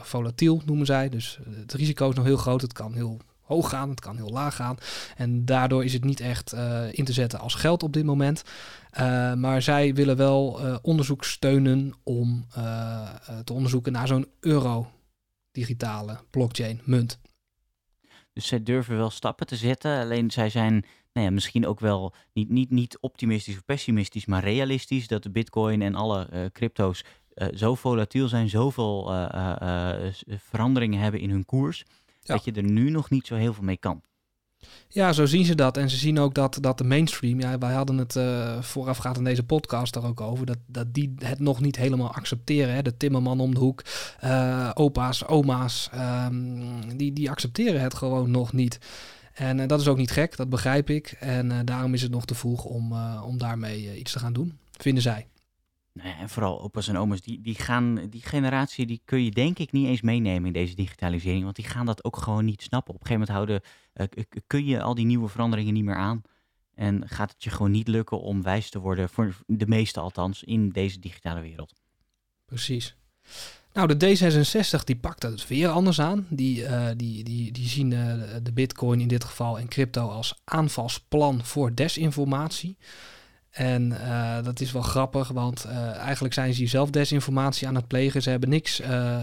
volatiel 0.02 0.62
noemen 0.66 0.86
zij. 0.86 1.10
Dus 1.10 1.40
het 1.56 1.74
risico 1.74 2.10
is 2.10 2.16
nog 2.16 2.26
heel 2.26 2.38
groot. 2.38 2.62
Het 2.62 2.74
kan 2.74 2.94
heel 2.94 3.20
hoog 3.42 3.70
gaan, 3.70 3.90
het 3.90 4.00
kan 4.00 4.16
heel 4.16 4.30
laag 4.30 4.56
gaan. 4.56 4.78
En 5.18 5.46
daardoor 5.46 5.84
is 5.84 5.94
het 5.94 6.04
niet 6.04 6.20
echt 6.20 6.54
in 6.92 7.06
te 7.06 7.14
zetten 7.14 7.40
als 7.40 7.54
geld 7.54 7.84
op 7.84 7.94
dit 7.94 8.06
moment. 8.06 8.44
maar 9.36 9.62
zij 9.62 9.94
willen 9.94 10.18
wel 10.18 10.60
onderzoek 10.82 11.24
steunen 11.24 11.94
om 12.04 12.46
te 13.44 13.54
onderzoeken 13.54 13.92
naar 13.92 14.08
zo'n 14.08 14.28
euro 14.40 14.92
digitale 15.52 16.18
blockchain 16.30 16.82
munt. 16.84 17.20
Dus 18.34 18.48
zij 18.48 18.64
durven 18.64 18.98
wel 18.98 19.10
stappen 19.10 19.48
te 19.48 19.56
zetten. 19.56 20.00
Alleen 20.00 20.32
zij 20.32 20.50
zijn 20.50 20.86
nou 21.14 21.28
ja, 21.28 21.34
misschien 21.34 21.68
ook 21.68 21.80
wel 21.80 22.14
niet, 22.34 22.50
niet, 22.50 22.70
niet 22.70 22.98
optimistisch 23.00 23.56
of 23.56 23.66
pessimistisch, 23.66 24.26
maar 24.26 24.44
realistisch. 24.44 25.08
Dat 25.08 25.24
de 25.24 25.32
bitcoin 25.32 25.82
en 25.82 25.96
alle 25.96 26.28
uh, 26.34 26.46
crypto's 26.52 27.04
uh, 27.36 27.48
zo 27.54 27.76
volatiel 27.76 28.28
zijn, 28.28 28.50
zoveel 28.50 29.14
uh, 29.14 29.96
veranderingen 30.26 31.00
hebben 31.00 31.20
in 31.20 31.30
hun 31.30 31.46
koers. 31.46 31.86
Dat 32.24 32.44
je 32.44 32.52
er 32.52 32.64
nu 32.64 32.90
nog 32.90 33.10
niet 33.10 33.28
zo 33.28 33.36
heel 33.36 33.54
veel 33.54 33.64
mee 33.64 33.78
kan. 33.78 34.02
Ja, 34.88 35.14
zo 35.14 35.26
zien 35.26 35.46
ze 35.46 35.56
dat. 35.56 35.78
En 35.78 35.90
ze 35.90 35.98
zien 35.98 36.20
ook 36.20 36.36
dat, 36.36 36.58
dat 36.62 36.78
de 36.78 36.84
mainstream, 36.84 37.40
ja, 37.40 37.58
wij 37.58 37.74
hadden 37.74 37.98
het 37.98 38.16
uh, 38.16 38.62
voorafgaand 38.62 39.18
in 39.18 39.24
deze 39.24 39.44
podcast 39.44 39.94
daar 39.94 40.06
ook 40.06 40.22
over, 40.22 40.46
dat, 40.46 40.58
dat 40.66 40.94
die 40.94 41.14
het 41.18 41.40
nog 41.40 41.62
niet 41.62 41.76
helemaal 41.76 42.14
accepteren. 42.14 42.74
Hè. 42.74 42.82
De 42.82 42.98
timmerman 42.98 43.40
om 43.40 43.54
de 43.54 43.60
hoek, 43.60 43.84
uh, 44.24 44.70
opa's, 44.74 45.28
oma's, 45.28 45.90
um, 46.28 46.98
die, 46.98 47.14
die 47.14 47.30
accepteren 47.30 47.82
het 47.82 47.94
gewoon 47.94 48.32
nog 48.32 48.54
niet. 48.54 48.80
En 49.34 49.60
uh, 49.60 49.68
dat 49.68 49.80
is 49.80 49.88
ook 49.88 49.98
niet 49.98 50.12
gek, 50.12 50.38
dat 50.38 50.50
begrijp 50.50 50.90
ik. 50.90 51.16
En 51.20 51.66
daarom 51.66 51.94
is 51.94 52.02
het 52.02 52.12
nog 52.12 52.26
te 52.26 52.36
vroeg 52.36 52.66
om, 52.66 52.94
om 53.24 53.38
daarmee 53.38 53.98
iets 54.00 54.12
te 54.12 54.20
gaan 54.20 54.34
doen, 54.34 54.58
vinden 54.78 55.04
zij. 55.04 55.28
Nou 55.94 56.18
en 56.20 56.30
vooral 56.30 56.62
opa's 56.62 56.88
en 56.88 56.98
oma's, 56.98 57.22
die, 57.22 57.42
die 57.42 57.56
gaan, 57.56 58.08
die 58.10 58.22
generatie, 58.22 58.86
die 58.86 59.02
kun 59.06 59.24
je 59.24 59.32
denk 59.32 59.60
ik 59.60 59.72
niet 59.72 59.88
eens 59.88 60.02
meenemen 60.02 60.46
in 60.48 60.54
deze 60.54 60.76
digitalisering. 60.76 61.44
Want 61.44 61.56
die 61.56 61.66
gaan 61.66 61.86
dat 61.86 62.04
ook 62.04 62.18
gewoon 62.18 62.46
niet 62.46 62.62
snappen. 62.62 62.94
Op 62.94 63.02
een 63.02 63.08
gegeven 63.08 63.34
moment 63.34 63.62
houden, 63.94 64.16
uh, 64.18 64.24
kun 64.48 64.66
je 64.66 64.82
al 64.82 64.96
die 64.96 65.06
nieuwe 65.06 65.28
veranderingen 65.28 65.74
niet 65.74 65.84
meer 65.84 65.96
aan. 65.96 66.22
En 66.76 67.10
gaat 67.10 67.32
het 67.32 67.44
je 67.44 67.50
gewoon 67.50 67.72
niet 67.72 67.88
lukken 67.88 68.22
om 68.22 68.44
wijs 68.44 68.70
te 68.70 68.80
worden, 68.80 69.10
voor 69.10 69.36
de 69.46 69.68
meeste 69.68 70.00
althans, 70.00 70.44
in 70.44 70.70
deze 70.70 71.00
digitale 71.00 71.42
wereld. 71.42 71.74
Precies. 72.46 72.96
Nou, 73.74 73.96
de 73.96 74.18
D66 74.18 74.84
die 74.84 74.96
pakt 74.96 75.24
het 75.24 75.48
weer 75.48 75.70
anders 75.70 76.02
aan. 76.02 76.28
Die, 76.30 76.62
uh, 76.62 76.88
die, 76.98 77.24
die, 77.24 77.52
die 77.52 77.68
zien 77.68 77.92
uh, 77.92 78.24
de 78.44 78.54
bitcoin 78.54 79.00
in 79.00 79.08
dit 79.08 79.24
geval 79.24 79.60
en 79.60 79.68
crypto 79.68 80.08
als 80.08 80.40
aanvalsplan 80.44 81.46
voor 81.46 81.76
desinformatie. 81.76 82.78
En 83.54 83.92
uh, 83.92 84.44
dat 84.44 84.60
is 84.60 84.72
wel 84.72 84.82
grappig, 84.82 85.28
want 85.28 85.66
uh, 85.66 85.96
eigenlijk 85.96 86.34
zijn 86.34 86.54
ze 86.54 86.68
zelf 86.68 86.90
desinformatie 86.90 87.68
aan 87.68 87.76
het 87.76 87.88
plegen. 87.88 88.22
Ze 88.22 88.30
hebben 88.30 88.50
niks 88.50 88.82
uh, 88.82 89.22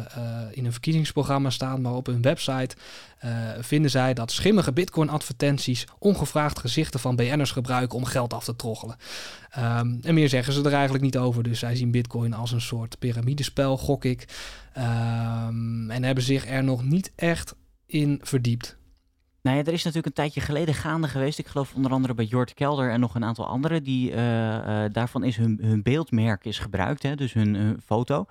in 0.50 0.64
een 0.64 0.72
verkiezingsprogramma 0.72 1.50
staan, 1.50 1.80
maar 1.80 1.94
op 1.94 2.06
hun 2.06 2.22
website 2.22 2.76
vinden 3.60 3.90
zij 3.90 4.14
dat 4.14 4.32
schimmige 4.32 4.72
bitcoin-advertenties 4.72 5.86
ongevraagd 5.98 6.58
gezichten 6.58 7.00
van 7.00 7.16
BN'ers 7.16 7.50
gebruiken 7.50 7.98
om 7.98 8.04
geld 8.04 8.34
af 8.34 8.44
te 8.44 8.56
troggelen. 8.56 8.96
Um, 9.58 9.98
en 10.02 10.14
meer 10.14 10.28
zeggen 10.28 10.52
ze 10.52 10.62
er 10.62 10.72
eigenlijk 10.72 11.04
niet 11.04 11.18
over, 11.18 11.42
dus 11.42 11.58
zij 11.58 11.76
zien 11.76 11.90
bitcoin 11.90 12.34
als 12.34 12.52
een 12.52 12.60
soort 12.60 12.98
piramidespel, 12.98 13.78
gok 13.78 14.04
ik. 14.04 14.24
Um, 14.76 15.90
en 15.90 16.04
hebben 16.04 16.24
zich 16.24 16.48
er 16.48 16.64
nog 16.64 16.84
niet 16.84 17.12
echt 17.16 17.54
in 17.86 18.20
verdiept. 18.22 18.78
Nou 19.42 19.56
ja, 19.56 19.62
er 19.62 19.72
is 19.72 19.82
natuurlijk 19.82 20.06
een 20.06 20.22
tijdje 20.22 20.40
geleden 20.40 20.74
gaande 20.74 21.08
geweest. 21.08 21.38
Ik 21.38 21.46
geloof 21.46 21.74
onder 21.74 21.92
andere 21.92 22.14
bij 22.14 22.24
Jort 22.24 22.54
Kelder 22.54 22.90
en 22.90 23.00
nog 23.00 23.14
een 23.14 23.24
aantal 23.24 23.46
anderen. 23.46 23.82
Die, 23.82 24.10
uh, 24.10 24.16
daarvan 24.92 25.24
is 25.24 25.36
hun, 25.36 25.58
hun 25.62 25.82
beeldmerk 25.82 26.44
is 26.44 26.58
gebruikt, 26.58 27.02
hè, 27.02 27.14
dus 27.14 27.32
hun, 27.32 27.80
foto. 27.84 28.26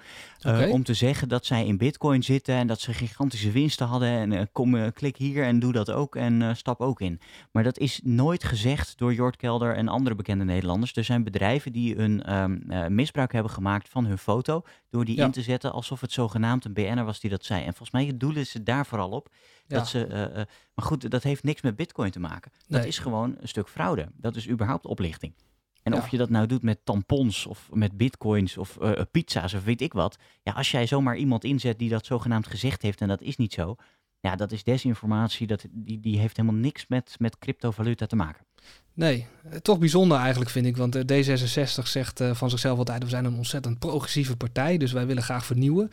Uh, 0.45 0.71
om 0.71 0.83
te 0.83 0.93
zeggen 0.93 1.29
dat 1.29 1.45
zij 1.45 1.65
in 1.65 1.77
bitcoin 1.77 2.23
zitten 2.23 2.55
en 2.55 2.67
dat 2.67 2.79
ze 2.79 2.93
gigantische 2.93 3.51
winsten 3.51 3.87
hadden. 3.87 4.09
En 4.09 4.51
kom, 4.51 4.91
klik 4.93 5.17
hier 5.17 5.43
en 5.43 5.59
doe 5.59 5.71
dat 5.71 5.91
ook 5.91 6.15
en 6.15 6.55
stap 6.55 6.81
ook 6.81 7.01
in. 7.01 7.19
Maar 7.51 7.63
dat 7.63 7.77
is 7.77 7.99
nooit 8.03 8.43
gezegd 8.43 8.97
door 8.97 9.13
Jort 9.13 9.35
Kelder 9.35 9.75
en 9.75 9.87
andere 9.87 10.15
bekende 10.15 10.43
Nederlanders. 10.43 10.95
Er 10.95 11.03
zijn 11.03 11.23
bedrijven 11.23 11.71
die 11.71 11.97
een 11.97 12.33
um, 12.33 12.95
misbruik 12.95 13.31
hebben 13.31 13.51
gemaakt 13.51 13.89
van 13.89 14.05
hun 14.05 14.17
foto. 14.17 14.63
Door 14.89 15.05
die 15.05 15.17
in 15.17 15.31
te 15.31 15.41
zetten 15.41 15.71
alsof 15.71 16.01
het 16.01 16.11
zogenaamd 16.11 16.65
een 16.65 16.73
BN'er 16.73 17.05
was 17.05 17.19
die 17.19 17.29
dat 17.29 17.45
zei. 17.45 17.59
En 17.59 17.73
volgens 17.73 17.91
mij 17.91 18.17
doelen 18.17 18.45
ze 18.45 18.63
daar 18.63 18.85
vooral 18.85 19.09
op. 19.09 19.29
Dat 19.67 19.87
ze, 19.87 20.47
maar 20.79 20.87
goed, 20.87 21.11
dat 21.11 21.23
heeft 21.23 21.43
niks 21.43 21.61
met 21.61 21.75
bitcoin 21.75 22.11
te 22.11 22.19
maken. 22.19 22.51
Dat 22.67 22.85
is 22.85 22.99
gewoon 22.99 23.35
een 23.39 23.47
stuk 23.47 23.69
fraude. 23.69 24.07
Dat 24.15 24.35
is 24.35 24.49
überhaupt 24.49 24.85
oplichting. 24.85 25.33
En 25.83 25.93
of 25.93 26.09
je 26.09 26.17
dat 26.17 26.29
nou 26.29 26.47
doet 26.47 26.63
met 26.63 26.85
tampons 26.85 27.45
of 27.45 27.69
met 27.71 27.97
bitcoins 27.97 28.57
of 28.57 28.77
uh, 28.81 29.01
pizza's 29.11 29.53
of 29.53 29.63
weet 29.63 29.81
ik 29.81 29.93
wat. 29.93 30.17
Ja, 30.43 30.51
als 30.51 30.71
jij 30.71 30.87
zomaar 30.87 31.17
iemand 31.17 31.43
inzet 31.43 31.79
die 31.79 31.89
dat 31.89 32.05
zogenaamd 32.05 32.47
gezegd 32.47 32.81
heeft 32.81 33.01
en 33.01 33.07
dat 33.07 33.21
is 33.21 33.37
niet 33.37 33.53
zo. 33.53 33.75
Ja, 34.19 34.35
dat 34.35 34.51
is 34.51 34.63
desinformatie. 34.63 35.47
Dat, 35.47 35.65
die, 35.71 35.99
die 35.99 36.19
heeft 36.19 36.37
helemaal 36.37 36.59
niks 36.59 36.87
met, 36.87 37.15
met 37.17 37.37
cryptovaluta 37.37 38.05
te 38.05 38.15
maken. 38.15 38.45
Nee, 38.99 39.27
toch 39.61 39.79
bijzonder 39.79 40.17
eigenlijk 40.17 40.49
vind 40.51 40.65
ik. 40.65 40.77
Want 40.77 40.97
D66 40.97 41.83
zegt 41.83 42.21
uh, 42.21 42.33
van 42.33 42.49
zichzelf 42.49 42.77
altijd, 42.77 43.03
we 43.03 43.09
zijn 43.09 43.25
een 43.25 43.35
ontzettend 43.35 43.79
progressieve 43.79 44.35
partij, 44.35 44.77
dus 44.77 44.91
wij 44.91 45.05
willen 45.05 45.23
graag 45.23 45.45
vernieuwen. 45.45 45.91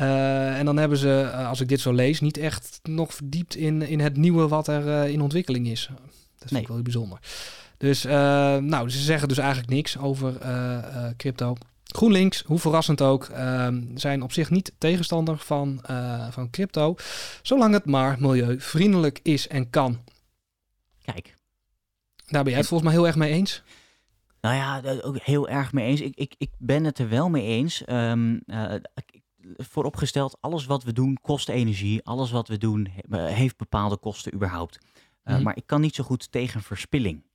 Uh, 0.00 0.58
en 0.58 0.64
dan 0.64 0.76
hebben 0.76 0.98
ze, 0.98 1.30
als 1.32 1.60
ik 1.60 1.68
dit 1.68 1.80
zo 1.80 1.92
lees, 1.92 2.20
niet 2.20 2.36
echt 2.36 2.80
nog 2.82 3.14
verdiept 3.14 3.54
in, 3.54 3.82
in 3.82 4.00
het 4.00 4.16
nieuwe 4.16 4.48
wat 4.48 4.68
er 4.68 5.08
in 5.08 5.20
ontwikkeling 5.20 5.68
is. 5.68 5.86
Dat 5.90 5.98
vind 6.38 6.50
nee. 6.50 6.62
ik 6.62 6.68
wel 6.68 6.82
bijzonder. 6.82 7.18
Dus 7.76 8.02
nou, 8.02 8.90
ze 8.90 8.98
zeggen 8.98 9.28
dus 9.28 9.38
eigenlijk 9.38 9.70
niks 9.70 9.98
over 9.98 10.38
crypto. 11.16 11.56
GroenLinks, 11.84 12.42
hoe 12.46 12.58
verrassend 12.58 13.02
ook, 13.02 13.30
zijn 13.94 14.22
op 14.22 14.32
zich 14.32 14.50
niet 14.50 14.72
tegenstander 14.78 15.38
van, 15.38 15.80
van 16.30 16.50
crypto, 16.50 16.96
zolang 17.42 17.74
het 17.74 17.84
maar 17.84 18.16
milieuvriendelijk 18.20 19.20
is 19.22 19.48
en 19.48 19.70
kan. 19.70 19.98
Kijk, 21.02 21.36
daar 22.28 22.42
ben 22.42 22.52
jij 22.52 22.60
het 22.60 22.68
volgens 22.68 22.90
mij 22.90 22.98
heel 22.98 23.06
erg 23.06 23.16
mee 23.16 23.32
eens. 23.32 23.62
Nou 24.40 24.54
ja, 24.54 24.82
ook 25.02 25.18
heel 25.18 25.48
erg 25.48 25.72
mee 25.72 25.86
eens. 25.86 26.00
Ik, 26.00 26.16
ik, 26.16 26.34
ik 26.38 26.50
ben 26.58 26.84
het 26.84 26.98
er 26.98 27.08
wel 27.08 27.28
mee 27.30 27.46
eens. 27.46 27.82
Um, 27.86 28.40
uh, 28.46 28.74
vooropgesteld, 29.56 30.36
alles 30.40 30.66
wat 30.66 30.84
we 30.84 30.92
doen 30.92 31.18
kost 31.22 31.48
energie. 31.48 32.04
Alles 32.04 32.30
wat 32.30 32.48
we 32.48 32.58
doen 32.58 32.88
heeft 33.12 33.56
bepaalde 33.56 33.96
kosten 33.96 34.34
überhaupt. 34.34 34.78
Uh, 35.24 35.38
Maar 35.38 35.56
ik 35.56 35.66
kan 35.66 35.80
niet 35.80 35.94
zo 35.94 36.04
goed 36.04 36.32
tegen 36.32 36.62
verspilling. 36.62 37.26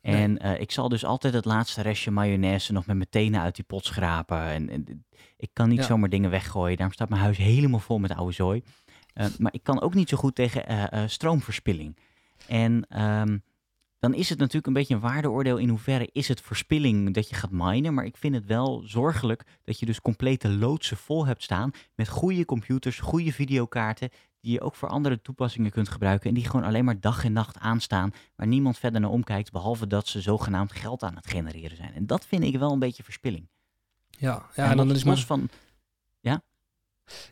En 0.00 0.46
uh, 0.46 0.60
ik 0.60 0.70
zal 0.70 0.88
dus 0.88 1.04
altijd 1.04 1.34
het 1.34 1.44
laatste 1.44 1.82
restje 1.82 2.10
mayonaise 2.10 2.72
nog 2.72 2.86
met 2.86 2.96
mijn 2.96 3.08
tenen 3.10 3.40
uit 3.40 3.54
die 3.54 3.64
pot 3.64 3.84
schrapen. 3.84 4.40
En, 4.40 4.70
en 4.70 5.06
ik 5.36 5.50
kan 5.52 5.68
niet 5.68 5.78
ja. 5.78 5.84
zomaar 5.84 6.08
dingen 6.08 6.30
weggooien. 6.30 6.76
Daarom 6.76 6.94
staat 6.94 7.08
mijn 7.08 7.22
huis 7.22 7.36
helemaal 7.36 7.80
vol 7.80 7.98
met 7.98 8.14
oude 8.14 8.32
zooi. 8.32 8.62
Maar 9.38 9.54
ik 9.54 9.62
kan 9.62 9.80
ook 9.80 9.94
niet 9.94 10.08
zo 10.08 10.16
goed 10.16 10.34
tegen 10.34 11.10
stroomverspilling. 11.10 11.96
En 12.46 13.02
um, 13.02 13.42
dan 13.98 14.14
is 14.14 14.28
het 14.28 14.38
natuurlijk 14.38 14.66
een 14.66 14.72
beetje 14.72 14.94
een 14.94 15.00
waardeoordeel 15.00 15.56
in 15.56 15.68
hoeverre 15.68 16.08
is 16.12 16.28
het 16.28 16.40
verspilling 16.40 17.14
dat 17.14 17.28
je 17.28 17.34
gaat 17.34 17.50
minen. 17.50 17.94
Maar 17.94 18.04
ik 18.04 18.16
vind 18.16 18.34
het 18.34 18.46
wel 18.46 18.82
zorgelijk 18.84 19.42
dat 19.64 19.78
je 19.78 19.86
dus 19.86 20.00
complete 20.00 20.48
loodsen 20.48 20.96
vol 20.96 21.26
hebt 21.26 21.42
staan 21.42 21.70
met 21.94 22.08
goede 22.08 22.44
computers, 22.44 23.00
goede 23.00 23.32
videokaarten, 23.32 24.10
die 24.40 24.52
je 24.52 24.60
ook 24.60 24.74
voor 24.74 24.88
andere 24.88 25.20
toepassingen 25.20 25.70
kunt 25.70 25.88
gebruiken 25.88 26.28
en 26.28 26.34
die 26.34 26.44
gewoon 26.44 26.64
alleen 26.64 26.84
maar 26.84 27.00
dag 27.00 27.24
en 27.24 27.32
nacht 27.32 27.58
aanstaan, 27.58 28.12
waar 28.36 28.46
niemand 28.46 28.78
verder 28.78 29.00
naar 29.00 29.10
omkijkt, 29.10 29.52
behalve 29.52 29.86
dat 29.86 30.06
ze 30.06 30.20
zogenaamd 30.20 30.72
geld 30.72 31.02
aan 31.02 31.14
het 31.14 31.26
genereren 31.26 31.76
zijn. 31.76 31.94
En 31.94 32.06
dat 32.06 32.26
vind 32.26 32.44
ik 32.44 32.58
wel 32.58 32.72
een 32.72 32.78
beetje 32.78 33.02
verspilling. 33.02 33.48
Ja, 34.10 34.46
ja 34.54 34.64
en, 34.64 34.70
en 34.70 34.76
dan 34.76 34.90
is 34.90 35.04
maar... 35.04 35.18
van... 35.18 35.48
Ja? 36.20 36.42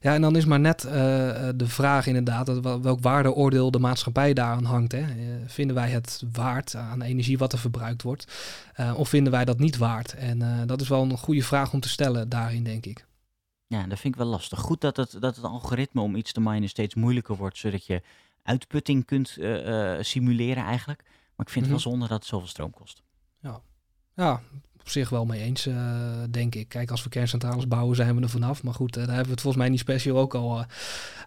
Ja, 0.00 0.14
en 0.14 0.20
dan 0.20 0.36
is 0.36 0.44
maar 0.44 0.60
net 0.60 0.84
uh, 0.84 0.92
de 1.54 1.66
vraag 1.66 2.06
inderdaad, 2.06 2.60
welk 2.60 3.00
waardeoordeel 3.00 3.70
de 3.70 3.78
maatschappij 3.78 4.32
daaraan 4.32 4.64
hangt. 4.64 4.92
Hè? 4.92 5.00
Uh, 5.00 5.34
vinden 5.46 5.76
wij 5.76 5.90
het 5.90 6.22
waard 6.32 6.74
aan 6.74 7.02
energie 7.02 7.38
wat 7.38 7.52
er 7.52 7.58
verbruikt 7.58 8.02
wordt? 8.02 8.32
Uh, 8.80 8.98
of 8.98 9.08
vinden 9.08 9.32
wij 9.32 9.44
dat 9.44 9.58
niet 9.58 9.76
waard? 9.76 10.14
En 10.14 10.66
dat 10.66 10.80
is 10.80 10.88
wel 10.88 11.02
een 11.02 11.18
goede 11.18 11.42
vraag 11.42 11.72
om 11.72 11.80
te 11.80 11.88
stellen 11.88 12.28
daarin, 12.28 12.64
denk 12.64 12.86
ik. 12.86 13.06
Ja, 13.66 13.86
dat 13.86 13.98
vind 13.98 14.14
ik 14.14 14.20
wel 14.20 14.30
lastig. 14.30 14.58
Goed 14.58 14.80
dat 14.80 14.96
het, 14.96 15.16
dat 15.20 15.36
het 15.36 15.44
algoritme 15.44 16.00
om 16.00 16.16
iets 16.16 16.32
te 16.32 16.40
minen 16.40 16.68
steeds 16.68 16.94
moeilijker 16.94 17.36
wordt, 17.36 17.58
zodat 17.58 17.86
je 17.86 18.02
uitputting 18.42 19.04
kunt 19.04 19.36
simuleren 20.00 20.64
eigenlijk. 20.64 21.02
Maar 21.36 21.46
ik 21.46 21.52
vind 21.52 21.66
het 21.66 21.74
wel 21.74 21.84
mhm. 21.84 21.90
zonde 21.90 22.08
dat 22.08 22.18
het 22.18 22.28
zoveel 22.28 22.48
stroom 22.48 22.70
kost. 22.70 23.02
Ja, 23.40 23.60
ja 24.14 24.40
op 24.86 24.92
zich 24.92 25.08
wel 25.08 25.24
mee 25.24 25.40
eens, 25.40 25.66
uh, 25.66 26.22
denk 26.30 26.54
ik. 26.54 26.68
Kijk, 26.68 26.90
als 26.90 27.02
we 27.02 27.08
kerncentrales 27.08 27.68
bouwen, 27.68 27.96
zijn 27.96 28.16
we 28.16 28.22
er 28.22 28.28
vanaf. 28.28 28.62
Maar 28.62 28.74
goed, 28.74 28.96
uh, 28.96 28.96
daar 28.96 29.06
hebben 29.06 29.24
we 29.24 29.30
het 29.30 29.40
volgens 29.40 29.62
mij 29.62 29.72
niet 29.72 29.80
speciaal 29.80 30.18
ook 30.18 30.34
al 30.34 30.58
uh, 30.58 30.64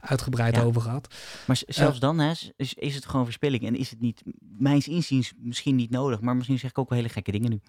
uitgebreid 0.01 0.55
ja. 0.55 0.61
over 0.61 0.81
gehad. 0.81 1.13
Maar 1.47 1.61
zelfs 1.67 1.99
dan 1.99 2.19
hè, 2.19 2.31
is, 2.55 2.73
is 2.73 2.95
het 2.95 3.05
gewoon 3.05 3.25
verspilling. 3.25 3.65
En 3.65 3.75
is 3.75 3.89
het 3.89 4.01
niet, 4.01 4.23
mijns 4.57 4.87
inziens, 4.87 5.33
misschien 5.37 5.75
niet 5.75 5.89
nodig. 5.89 6.21
Maar 6.21 6.35
misschien 6.35 6.59
zeg 6.59 6.69
ik 6.69 6.77
ook 6.77 6.89
wel 6.89 6.97
hele 6.97 7.13
gekke 7.13 7.31
dingen 7.31 7.49
nu. 7.49 7.61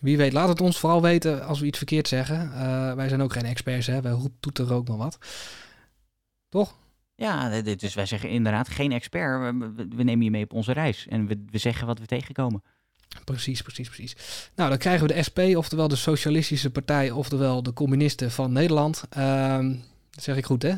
Wie 0.00 0.16
weet, 0.16 0.32
laat 0.32 0.48
het 0.48 0.60
ons 0.60 0.78
vooral 0.78 1.02
weten 1.02 1.46
als 1.46 1.60
we 1.60 1.66
iets 1.66 1.78
verkeerd 1.78 2.08
zeggen. 2.08 2.50
wij 2.96 3.08
zijn 3.08 3.22
ook 3.22 3.32
geen 3.32 3.44
experts, 3.44 3.86
hè. 3.86 4.00
Wij 4.00 4.12
roepen 4.12 4.66
er 4.66 4.72
ook 4.72 4.88
maar 4.88 4.96
wat. 4.96 5.18
Toch? 6.48 6.76
Ja, 7.14 7.60
dus 7.60 7.94
wij 7.94 8.06
zeggen 8.06 8.28
inderdaad 8.28 8.68
geen 8.68 8.92
expert. 8.92 9.56
We, 9.58 9.86
we 9.88 10.02
nemen 10.02 10.24
je 10.24 10.30
mee 10.30 10.44
op 10.44 10.52
onze 10.52 10.72
reis. 10.72 11.06
En 11.08 11.26
we, 11.26 11.44
we 11.50 11.58
zeggen 11.58 11.86
wat 11.86 11.98
we 11.98 12.06
tegenkomen. 12.06 12.62
Precies, 13.24 13.62
precies, 13.62 13.88
precies. 13.88 14.16
Nou, 14.54 14.68
dan 14.68 14.78
krijgen 14.78 15.06
we 15.06 15.14
de 15.14 15.22
SP, 15.28 15.38
oftewel 15.38 15.88
de 15.88 15.96
Socialistische 15.96 16.70
Partij, 16.70 17.10
oftewel 17.10 17.62
de 17.62 17.72
Communisten 17.72 18.30
van 18.30 18.52
Nederland. 18.52 19.04
Dat 20.10 20.22
zeg 20.22 20.36
ik 20.36 20.44
goed, 20.44 20.62
hè? 20.62 20.74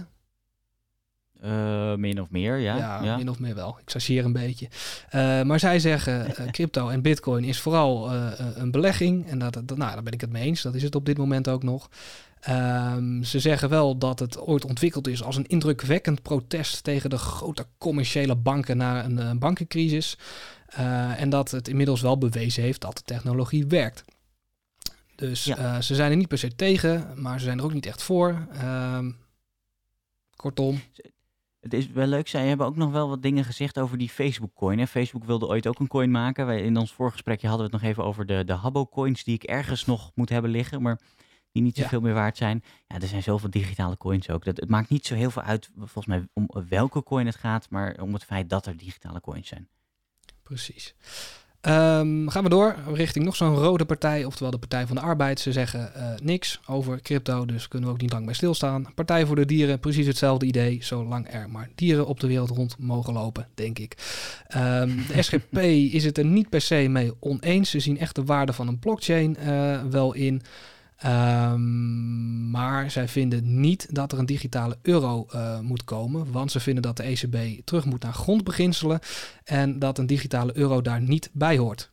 Uh, 1.44 1.94
min 1.94 2.20
of 2.20 2.30
meer, 2.30 2.56
ja. 2.56 2.76
ja. 2.76 3.02
Ja, 3.02 3.16
min 3.16 3.30
of 3.30 3.38
meer 3.38 3.54
wel. 3.54 3.78
Ik 3.80 3.90
sassieer 3.90 4.24
een 4.24 4.32
beetje. 4.32 4.68
Uh, 5.14 5.42
maar 5.42 5.60
zij 5.60 5.78
zeggen, 5.78 6.26
uh, 6.40 6.50
crypto 6.56 6.88
en 6.88 7.02
bitcoin 7.02 7.44
is 7.44 7.60
vooral 7.60 8.12
een 8.54 8.70
belegging. 8.70 9.28
En 9.28 9.38
dat, 9.38 9.52
dat, 9.52 9.76
nou, 9.76 9.92
daar 9.92 10.02
ben 10.02 10.12
ik 10.12 10.20
het 10.20 10.32
mee 10.32 10.42
eens. 10.42 10.62
Dat 10.62 10.74
is 10.74 10.82
het 10.82 10.94
op 10.94 11.06
dit 11.06 11.18
moment 11.18 11.48
ook 11.48 11.62
nog. 11.62 11.88
Um, 12.48 13.24
ze 13.24 13.40
zeggen 13.40 13.68
wel 13.68 13.98
dat 13.98 14.18
het 14.18 14.38
ooit 14.38 14.64
ontwikkeld 14.64 15.08
is 15.08 15.22
als 15.22 15.36
een 15.36 15.46
indrukwekkend 15.46 16.22
protest 16.22 16.84
tegen 16.84 17.10
de 17.10 17.18
grote 17.18 17.66
commerciële 17.78 18.34
banken 18.34 18.76
na 18.76 19.04
een, 19.04 19.16
een 19.16 19.38
bankencrisis. 19.38 20.18
Uh, 20.78 21.20
en 21.20 21.30
dat 21.30 21.50
het 21.50 21.68
inmiddels 21.68 22.00
wel 22.00 22.18
bewezen 22.18 22.62
heeft 22.62 22.80
dat 22.80 22.96
de 22.96 23.02
technologie 23.02 23.66
werkt. 23.66 24.04
Dus 25.14 25.44
ja. 25.44 25.58
uh, 25.58 25.80
ze 25.80 25.94
zijn 25.94 26.10
er 26.10 26.16
niet 26.16 26.28
per 26.28 26.38
se 26.38 26.56
tegen, 26.56 27.22
maar 27.22 27.38
ze 27.38 27.44
zijn 27.44 27.58
er 27.58 27.64
ook 27.64 27.72
niet 27.72 27.86
echt 27.86 28.02
voor. 28.02 28.46
Uh, 28.54 29.06
kortom. 30.36 30.80
Het 31.60 31.74
is 31.74 31.90
wel 31.90 32.06
leuk, 32.06 32.28
zij 32.28 32.46
hebben 32.46 32.66
ook 32.66 32.76
nog 32.76 32.90
wel 32.90 33.08
wat 33.08 33.22
dingen 33.22 33.44
gezegd 33.44 33.78
over 33.78 33.98
die 33.98 34.08
Facebook-coin. 34.08 34.86
Facebook 34.86 35.24
wilde 35.24 35.46
ooit 35.46 35.66
ook 35.66 35.78
een 35.78 35.88
coin 35.88 36.10
maken. 36.10 36.46
Wij, 36.46 36.62
in 36.62 36.76
ons 36.76 36.92
voorgesprekje 36.92 37.48
hadden 37.48 37.66
we 37.66 37.72
het 37.72 37.82
nog 37.82 37.90
even 37.90 38.04
over 38.04 38.26
de, 38.26 38.44
de 38.44 38.52
Habbo-coins 38.52 39.24
die 39.24 39.34
ik 39.34 39.42
ergens 39.42 39.84
nog 39.84 40.12
moet 40.14 40.28
hebben 40.28 40.50
liggen, 40.50 40.82
maar 40.82 41.00
die 41.52 41.62
niet 41.62 41.76
zoveel 41.76 41.98
ja. 41.98 42.04
meer 42.04 42.14
waard 42.14 42.36
zijn. 42.36 42.62
Ja, 42.86 43.00
er 43.00 43.08
zijn 43.08 43.22
zoveel 43.22 43.50
digitale 43.50 43.96
coins 43.96 44.30
ook. 44.30 44.44
Dat, 44.44 44.56
het 44.56 44.68
maakt 44.68 44.88
niet 44.88 45.06
zo 45.06 45.14
heel 45.14 45.30
veel 45.30 45.42
uit, 45.42 45.70
volgens 45.76 46.06
mij, 46.06 46.28
om 46.32 46.48
welke 46.68 47.02
coin 47.02 47.26
het 47.26 47.36
gaat, 47.36 47.70
maar 47.70 48.00
om 48.00 48.12
het 48.12 48.24
feit 48.24 48.50
dat 48.50 48.66
er 48.66 48.76
digitale 48.76 49.20
coins 49.20 49.48
zijn. 49.48 49.68
Precies. 50.46 50.94
Um, 51.62 52.28
gaan 52.28 52.42
we 52.42 52.48
door 52.48 52.76
richting 52.92 53.24
nog 53.24 53.36
zo'n 53.36 53.54
rode 53.54 53.84
partij, 53.84 54.24
oftewel 54.24 54.50
de 54.50 54.58
Partij 54.58 54.86
van 54.86 54.96
de 54.96 55.02
Arbeid. 55.02 55.40
Ze 55.40 55.52
zeggen 55.52 55.92
uh, 55.96 56.08
niks 56.22 56.60
over 56.66 57.00
crypto, 57.00 57.46
dus 57.46 57.68
kunnen 57.68 57.88
we 57.88 57.94
ook 57.94 58.00
niet 58.00 58.12
lang 58.12 58.24
bij 58.24 58.34
stilstaan. 58.34 58.86
Partij 58.94 59.26
voor 59.26 59.36
de 59.36 59.44
Dieren, 59.44 59.80
precies 59.80 60.06
hetzelfde 60.06 60.46
idee, 60.46 60.78
zolang 60.80 61.32
er 61.32 61.50
maar 61.50 61.68
dieren 61.74 62.06
op 62.06 62.20
de 62.20 62.26
wereld 62.26 62.50
rond 62.50 62.78
mogen 62.78 63.12
lopen, 63.12 63.48
denk 63.54 63.78
ik. 63.78 63.96
Um, 64.56 65.04
de 65.14 65.22
SGP 65.22 65.56
is 65.92 66.04
het 66.04 66.18
er 66.18 66.24
niet 66.24 66.48
per 66.48 66.60
se 66.60 66.88
mee 66.88 67.12
oneens. 67.20 67.70
Ze 67.70 67.80
zien 67.80 67.98
echt 67.98 68.14
de 68.14 68.24
waarde 68.24 68.52
van 68.52 68.68
een 68.68 68.78
blockchain 68.78 69.36
uh, 69.40 69.82
wel 69.90 70.14
in. 70.14 70.42
Um, 71.04 72.50
maar 72.50 72.90
zij 72.90 73.08
vinden 73.08 73.60
niet 73.60 73.94
dat 73.94 74.12
er 74.12 74.18
een 74.18 74.26
digitale 74.26 74.78
euro 74.82 75.26
uh, 75.34 75.60
moet 75.60 75.84
komen, 75.84 76.32
want 76.32 76.50
ze 76.50 76.60
vinden 76.60 76.82
dat 76.82 76.96
de 76.96 77.02
ECB 77.02 77.64
terug 77.64 77.84
moet 77.84 78.02
naar 78.02 78.12
grondbeginselen 78.12 79.00
en 79.44 79.78
dat 79.78 79.98
een 79.98 80.06
digitale 80.06 80.56
euro 80.56 80.82
daar 80.82 81.00
niet 81.00 81.30
bij 81.32 81.58
hoort. 81.58 81.90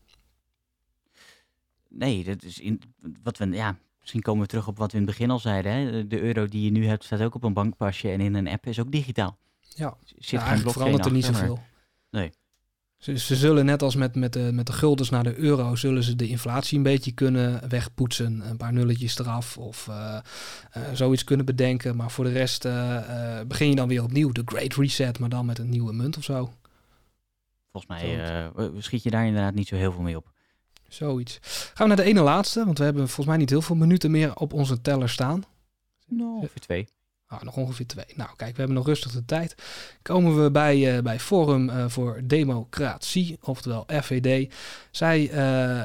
Nee, 1.89 2.23
dat 2.23 2.43
is 2.43 2.59
in, 2.59 2.81
wat 3.23 3.37
we, 3.37 3.49
ja, 3.49 3.77
misschien 3.99 4.21
komen 4.21 4.41
we 4.41 4.47
terug 4.47 4.67
op 4.67 4.77
wat 4.77 4.91
we 4.91 4.97
in 4.97 5.03
het 5.03 5.11
begin 5.11 5.29
al 5.29 5.39
zeiden. 5.39 5.71
Hè? 5.71 6.07
De 6.07 6.21
euro 6.21 6.47
die 6.47 6.63
je 6.63 6.71
nu 6.71 6.87
hebt 6.87 7.03
staat 7.03 7.21
ook 7.21 7.35
op 7.35 7.43
een 7.43 7.53
bankpasje 7.53 8.11
en 8.11 8.21
in 8.21 8.33
een 8.33 8.47
app 8.47 8.65
is 8.65 8.79
ook 8.79 8.91
digitaal. 8.91 9.37
Ja, 9.59 9.97
Zit 10.05 10.29
ja 10.29 10.45
eigenlijk 10.45 10.77
verandert 10.77 11.05
er 11.05 11.11
niet 11.11 11.25
zoveel. 11.25 11.59
Nee. 12.09 12.31
Ze, 13.03 13.17
ze, 13.17 13.35
zullen 13.35 13.65
net 13.65 13.81
als 13.81 13.95
met, 13.95 14.15
met, 14.15 14.33
de, 14.33 14.49
met 14.53 14.67
de 14.67 14.73
guldens 14.73 15.09
naar 15.09 15.23
de 15.23 15.35
euro, 15.35 15.75
zullen 15.75 16.03
ze 16.03 16.15
de 16.15 16.27
inflatie 16.27 16.77
een 16.77 16.83
beetje 16.83 17.11
kunnen 17.11 17.69
wegpoetsen. 17.69 18.49
Een 18.49 18.57
paar 18.57 18.73
nulletjes 18.73 19.19
eraf 19.19 19.57
of 19.57 19.87
uh, 19.87 20.17
uh, 20.77 20.83
zoiets 20.93 21.23
kunnen 21.23 21.45
bedenken. 21.45 21.95
Maar 21.95 22.11
voor 22.11 22.23
de 22.23 22.31
rest 22.31 22.65
uh, 22.65 23.41
begin 23.47 23.69
je 23.69 23.75
dan 23.75 23.87
weer 23.87 24.03
opnieuw. 24.03 24.31
De 24.31 24.41
Great 24.45 24.73
Reset, 24.73 25.19
maar 25.19 25.29
dan 25.29 25.45
met 25.45 25.59
een 25.59 25.69
nieuwe 25.69 25.93
munt 25.93 26.17
of 26.17 26.23
zo. 26.23 26.53
Volgens 27.71 28.01
mij 28.01 28.51
schiet 28.77 29.03
je 29.03 29.09
daar 29.09 29.25
inderdaad 29.25 29.53
niet 29.53 29.67
zo 29.67 29.75
heel 29.75 29.91
veel 29.91 30.01
mee 30.01 30.17
op. 30.17 30.31
Zoiets. 30.87 31.39
Gaan 31.41 31.89
we 31.89 31.95
naar 31.95 32.05
de 32.05 32.11
ene 32.11 32.21
laatste, 32.21 32.65
want 32.65 32.77
we 32.77 32.83
hebben 32.83 33.05
volgens 33.05 33.27
mij 33.27 33.37
niet 33.37 33.49
heel 33.49 33.61
veel 33.61 33.75
minuten 33.75 34.11
meer 34.11 34.35
op 34.35 34.53
onze 34.53 34.81
teller 34.81 35.09
staan. 35.09 35.43
Nou, 36.07 36.35
ongeveer 36.35 36.61
twee. 36.61 36.87
Nou, 37.33 37.45
nog 37.45 37.57
ongeveer 37.57 37.87
twee. 37.87 38.05
Nou, 38.15 38.29
kijk, 38.35 38.51
we 38.51 38.57
hebben 38.57 38.75
nog 38.75 38.85
rustig 38.85 39.11
de 39.11 39.25
tijd. 39.25 39.55
Komen 40.01 40.43
we 40.43 40.51
bij, 40.51 40.95
uh, 40.95 41.01
bij 41.01 41.19
Forum 41.19 41.69
uh, 41.69 41.85
voor 41.87 42.21
Democratie, 42.23 43.37
oftewel 43.41 43.85
FVD. 44.01 44.53
Zij 44.91 45.31
uh, 45.31 45.83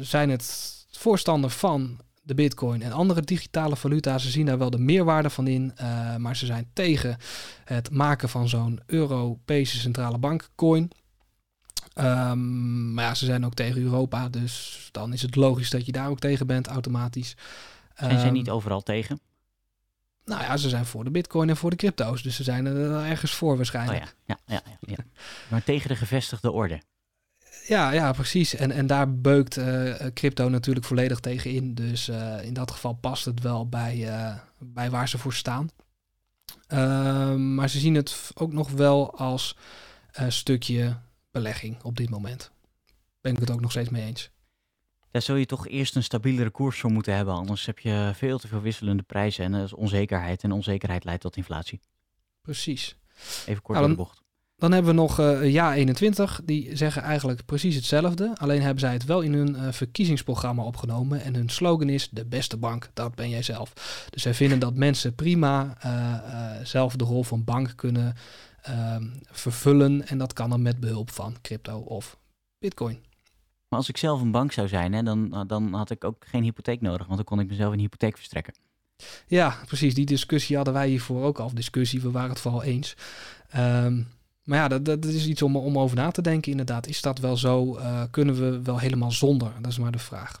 zijn 0.00 0.30
het 0.30 0.74
voorstander 0.90 1.50
van 1.50 1.98
de 2.22 2.34
bitcoin 2.34 2.82
en 2.82 2.92
andere 2.92 3.20
digitale 3.20 3.76
valuta. 3.76 4.18
Ze 4.18 4.30
zien 4.30 4.46
daar 4.46 4.58
wel 4.58 4.70
de 4.70 4.78
meerwaarde 4.78 5.30
van 5.30 5.46
in, 5.46 5.72
maar 6.18 6.36
ze 6.36 6.46
zijn 6.46 6.70
tegen 6.72 7.16
het 7.64 7.90
maken 7.90 8.28
van 8.28 8.48
zo'n 8.48 8.80
Europese 8.86 9.78
centrale 9.78 10.18
bank 10.18 10.48
coin. 10.54 10.90
Um, 11.98 12.94
maar 12.94 13.04
ja, 13.04 13.14
ze 13.14 13.24
zijn 13.24 13.46
ook 13.46 13.54
tegen 13.54 13.82
Europa, 13.82 14.28
dus 14.28 14.88
dan 14.92 15.12
is 15.12 15.22
het 15.22 15.36
logisch 15.36 15.70
dat 15.70 15.86
je 15.86 15.92
daar 15.92 16.08
ook 16.08 16.18
tegen 16.18 16.46
bent, 16.46 16.66
automatisch. 16.66 17.36
Zijn 17.94 18.20
zij 18.20 18.30
niet 18.30 18.50
overal 18.50 18.82
tegen? 18.82 19.20
Nou 20.26 20.42
ja, 20.42 20.56
ze 20.56 20.68
zijn 20.68 20.86
voor 20.86 21.04
de 21.04 21.10
bitcoin 21.10 21.48
en 21.48 21.56
voor 21.56 21.70
de 21.70 21.76
crypto's. 21.76 22.22
Dus 22.22 22.36
ze 22.36 22.42
zijn 22.42 22.66
er 22.66 23.04
ergens 23.04 23.34
voor 23.34 23.56
waarschijnlijk. 23.56 24.02
Oh 24.02 24.08
ja. 24.24 24.38
Ja, 24.46 24.60
ja, 24.64 24.76
ja, 24.80 25.04
Maar 25.48 25.64
tegen 25.64 25.88
de 25.88 25.96
gevestigde 25.96 26.50
orde. 26.50 26.80
Ja, 27.66 27.90
ja, 27.90 28.12
precies. 28.12 28.54
En, 28.54 28.70
en 28.70 28.86
daar 28.86 29.14
beukt 29.14 29.56
uh, 29.56 29.94
crypto 30.14 30.48
natuurlijk 30.48 30.86
volledig 30.86 31.20
tegen 31.20 31.50
in. 31.50 31.74
Dus 31.74 32.08
uh, 32.08 32.44
in 32.44 32.54
dat 32.54 32.70
geval 32.70 32.92
past 32.92 33.24
het 33.24 33.40
wel 33.40 33.68
bij, 33.68 34.08
bij 34.58 34.90
waar 34.90 35.08
ze 35.08 35.18
voor 35.18 35.34
staan. 35.34 35.68
Ehm, 36.66 37.54
maar 37.54 37.70
ze 37.70 37.78
zien 37.78 37.94
het 37.94 38.30
ook 38.34 38.52
nog 38.52 38.70
wel 38.70 39.18
als 39.18 39.56
stukje 40.28 40.96
belegging 41.30 41.82
op 41.82 41.96
dit 41.96 42.10
moment. 42.10 42.50
Ben 43.20 43.32
ik 43.32 43.40
het 43.40 43.50
ook 43.50 43.60
nog 43.60 43.70
steeds 43.70 43.88
mee 43.88 44.04
eens 44.04 44.30
daar 45.16 45.24
zul 45.24 45.36
je 45.36 45.46
toch 45.46 45.68
eerst 45.68 45.96
een 45.96 46.02
stabielere 46.02 46.50
koers 46.50 46.80
voor 46.80 46.90
moeten 46.90 47.14
hebben. 47.14 47.34
Anders 47.34 47.66
heb 47.66 47.78
je 47.78 48.10
veel 48.14 48.38
te 48.38 48.48
veel 48.48 48.60
wisselende 48.60 49.02
prijzen 49.02 49.44
en 49.44 49.52
dat 49.52 49.64
is 49.64 49.72
onzekerheid. 49.72 50.42
En 50.42 50.52
onzekerheid 50.52 51.04
leidt 51.04 51.22
tot 51.22 51.36
inflatie. 51.36 51.80
Precies. 52.42 52.96
Even 53.46 53.62
kort 53.62 53.78
nou, 53.78 53.90
de 53.90 53.96
bocht. 53.96 54.22
Dan 54.56 54.72
hebben 54.72 54.90
we 54.90 55.00
nog 55.00 55.20
uh, 55.20 55.52
Ja 55.52 55.74
21. 55.74 56.40
Die 56.44 56.76
zeggen 56.76 57.02
eigenlijk 57.02 57.44
precies 57.44 57.74
hetzelfde. 57.74 58.32
Alleen 58.34 58.62
hebben 58.62 58.80
zij 58.80 58.92
het 58.92 59.04
wel 59.04 59.20
in 59.20 59.32
hun 59.32 59.54
uh, 59.54 59.72
verkiezingsprogramma 59.72 60.62
opgenomen. 60.62 61.22
En 61.22 61.34
hun 61.34 61.48
slogan 61.48 61.88
is: 61.88 62.08
De 62.08 62.24
beste 62.24 62.56
bank, 62.56 62.90
dat 62.92 63.14
ben 63.14 63.28
jij 63.28 63.42
zelf. 63.42 63.72
Dus 64.10 64.22
zij 64.22 64.34
vinden 64.34 64.58
dat 64.58 64.74
mensen 64.74 65.14
prima 65.14 65.76
uh, 65.84 66.64
zelf 66.64 66.96
de 66.96 67.04
rol 67.04 67.22
van 67.22 67.44
bank 67.44 67.72
kunnen 67.76 68.14
ehm, 68.62 69.06
vervullen. 69.30 70.06
En 70.06 70.18
dat 70.18 70.32
kan 70.32 70.50
dan 70.50 70.62
met 70.62 70.80
behulp 70.80 71.10
van 71.10 71.36
crypto 71.42 71.78
of 71.78 72.18
bitcoin. 72.58 73.04
Maar 73.68 73.78
als 73.78 73.88
ik 73.88 73.96
zelf 73.96 74.20
een 74.20 74.30
bank 74.30 74.52
zou 74.52 74.68
zijn, 74.68 74.92
hè, 74.92 75.02
dan, 75.02 75.44
dan 75.46 75.72
had 75.72 75.90
ik 75.90 76.04
ook 76.04 76.24
geen 76.26 76.42
hypotheek 76.42 76.80
nodig. 76.80 77.06
Want 77.06 77.16
dan 77.16 77.24
kon 77.24 77.40
ik 77.40 77.48
mezelf 77.48 77.72
een 77.72 77.78
hypotheek 77.78 78.16
verstrekken. 78.16 78.54
Ja, 79.26 79.56
precies. 79.66 79.94
Die 79.94 80.06
discussie 80.06 80.56
hadden 80.56 80.74
wij 80.74 80.88
hiervoor 80.88 81.22
ook 81.22 81.38
al. 81.38 81.54
Discussie, 81.54 82.00
we 82.00 82.10
waren 82.10 82.30
het 82.30 82.40
vooral 82.40 82.62
eens. 82.62 82.96
Um, 83.56 84.08
maar 84.44 84.58
ja, 84.58 84.68
dat, 84.68 84.84
dat 84.84 85.04
is 85.04 85.26
iets 85.26 85.42
om, 85.42 85.56
om 85.56 85.78
over 85.78 85.96
na 85.96 86.10
te 86.10 86.22
denken 86.22 86.50
inderdaad. 86.50 86.86
Is 86.86 87.00
dat 87.00 87.18
wel 87.18 87.36
zo? 87.36 87.78
Uh, 87.78 88.02
kunnen 88.10 88.34
we 88.34 88.62
wel 88.62 88.78
helemaal 88.78 89.12
zonder? 89.12 89.52
Dat 89.60 89.70
is 89.70 89.78
maar 89.78 89.92
de 89.92 89.98
vraag. 89.98 90.38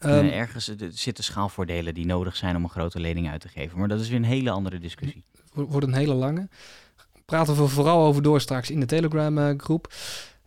Um, 0.00 0.10
nee, 0.10 0.30
ergens 0.30 0.72
zitten 0.90 1.24
schaalvoordelen 1.24 1.94
die 1.94 2.06
nodig 2.06 2.36
zijn 2.36 2.56
om 2.56 2.64
een 2.64 2.70
grote 2.70 3.00
lening 3.00 3.30
uit 3.30 3.40
te 3.40 3.48
geven. 3.48 3.78
Maar 3.78 3.88
dat 3.88 4.00
is 4.00 4.08
weer 4.08 4.18
een 4.18 4.24
hele 4.24 4.50
andere 4.50 4.78
discussie. 4.78 5.24
Wordt 5.52 5.86
een 5.86 5.94
hele 5.94 6.14
lange. 6.14 6.48
Praten 7.24 7.56
we 7.56 7.68
vooral 7.68 8.06
over 8.06 8.22
door 8.22 8.40
straks 8.40 8.70
in 8.70 8.80
de 8.80 8.86
Telegram 8.86 9.38
uh, 9.38 9.50
groep. 9.56 9.94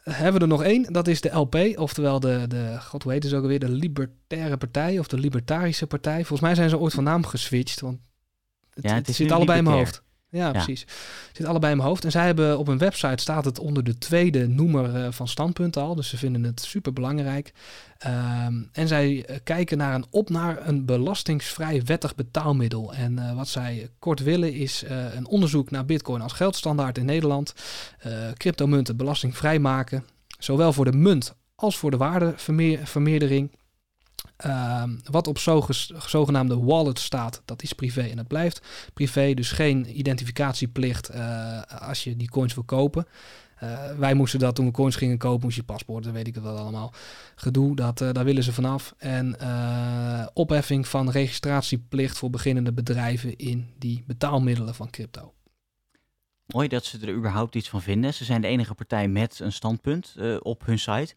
Hebben 0.04 0.34
we 0.34 0.40
er 0.40 0.48
nog 0.48 0.64
één, 0.64 0.94
dat 0.94 1.08
is 1.08 1.22
de 1.22 1.30
LP, 1.30 1.56
oftewel 1.76 2.20
de, 2.20 2.46
de, 2.48 2.78
god 2.82 3.04
hoe 3.04 3.12
heet 3.12 3.24
het 3.24 3.34
ook 3.34 3.42
alweer, 3.42 3.60
de 3.60 3.70
Libertaire 3.70 4.58
Partij 4.58 5.00
of 5.00 5.08
de 5.08 5.18
Libertarische 5.18 5.88
Partij. 5.88 6.18
Volgens 6.18 6.42
mij 6.42 6.56
zijn 6.56 6.70
ze 6.70 6.78
ooit 6.78 6.94
van 6.94 7.04
naam 7.04 7.26
geswitcht, 7.26 7.80
want 7.80 8.00
het, 8.70 8.84
ja, 8.84 8.94
het, 8.94 9.08
het 9.08 9.16
zit 9.16 9.32
allebei 9.32 9.58
in 9.58 9.64
mijn 9.64 9.78
hoofd. 9.78 10.03
Ja, 10.34 10.52
precies. 10.52 10.86
Zit 11.32 11.46
allebei 11.46 11.72
in 11.72 11.78
mijn 11.78 11.90
hoofd. 11.90 12.06
En 12.06 12.12
zij 12.12 12.26
hebben 12.26 12.58
op 12.58 12.68
een 12.68 12.78
website 12.78 13.22
staat 13.22 13.46
het 13.46 13.60
onder 13.60 13.84
de 13.84 13.98
tweede 13.98 14.48
noemer 14.48 14.96
uh, 14.96 15.08
van 15.10 15.28
standpunt 15.28 15.78
al. 15.78 15.96
Dus 15.96 16.10
ze 16.10 16.18
vinden 16.18 16.44
het 16.44 16.62
super 16.62 16.94
belangrijk. 16.94 17.54
Ehm, 17.98 18.62
en 18.72 18.88
zij 18.88 19.12
uh, 19.12 19.36
kijken 19.44 19.78
naar 19.78 19.96
een 19.96 20.06
op 20.10 20.30
naar 20.30 20.68
een 20.68 20.86
belastingsvrij 20.86 21.82
wettig 21.86 22.16
betaalmiddel. 22.16 22.94
En 22.94 23.14
uh, 23.14 23.36
wat 23.36 23.48
zij 23.48 23.90
kort 24.00 24.20
willen 24.24 24.54
is 24.54 24.84
een 25.16 25.28
onderzoek 25.28 25.72
naar 25.72 25.86
Bitcoin 25.86 26.22
als 26.22 26.34
geldstandaard 26.34 26.98
in 26.98 27.06
Nederland. 27.06 27.54
cryptomunten 28.38 28.98
belastingvrij 28.98 29.60
maken. 29.60 30.06
Zowel 30.40 30.74
voor 30.74 30.86
de 30.86 30.98
munt 30.98 31.36
als 31.56 31.78
voor 31.78 31.92
de 31.92 31.98
waardevermeerdering. 31.98 33.52
Uh, 34.46 34.84
wat 35.04 35.28
op 35.28 35.38
zogenaamde 36.06 36.60
wallet 36.60 37.00
staat, 37.00 37.42
dat 37.46 37.64
is 37.64 37.74
privé 37.74 38.02
en 38.02 38.18
het 38.18 38.28
blijft 38.28 38.62
privé. 38.94 39.34
Dus 39.34 39.52
geen 39.52 40.00
identificatieplicht 40.00 41.14
uh, 41.14 41.62
als 41.62 42.04
je 42.04 42.18
die 42.18 42.30
coins 42.30 42.54
wil 42.54 42.64
kopen. 42.64 43.08
Uh, 43.64 43.92
wij 43.98 44.14
moesten 44.14 44.40
dat 44.40 44.56
toen 44.56 44.66
we 44.66 44.72
coins 44.72 44.96
gingen 44.96 45.18
kopen, 45.18 45.44
moest 45.44 45.56
je 45.56 45.64
paspoort, 45.64 46.04
dat 46.04 46.14
weet 46.14 46.28
ik 46.28 46.36
het 46.36 46.44
wel 46.44 46.58
allemaal. 46.58 46.94
Gedoe, 47.36 47.76
dat, 47.76 48.02
uh, 48.02 48.12
daar 48.12 48.24
willen 48.24 48.44
ze 48.44 48.54
vanaf. 48.54 48.94
En 48.98 49.38
opheffing 50.34 50.88
van 50.88 51.10
registratieplicht 51.10 52.18
voor 52.18 52.30
beginnende 52.30 52.74
bedrijven 52.74 53.36
in 53.36 53.74
die 53.78 54.04
betaalmiddelen 54.08 54.76
van 54.76 54.90
crypto. 54.90 55.34
Mooi 56.46 56.68
dat 56.68 56.86
ze 56.86 57.00
er 57.00 57.14
überhaupt 57.14 57.56
iets 57.56 57.70
van 57.70 57.82
vinden. 57.82 58.14
Ze 58.14 58.24
zijn 58.24 58.42
de 58.42 58.48
enige 58.48 58.74
partij 58.74 59.08
met 59.08 59.40
een 59.40 59.52
standpunt 59.52 60.16
op 60.40 60.66
hun 60.66 60.80
site 60.80 61.14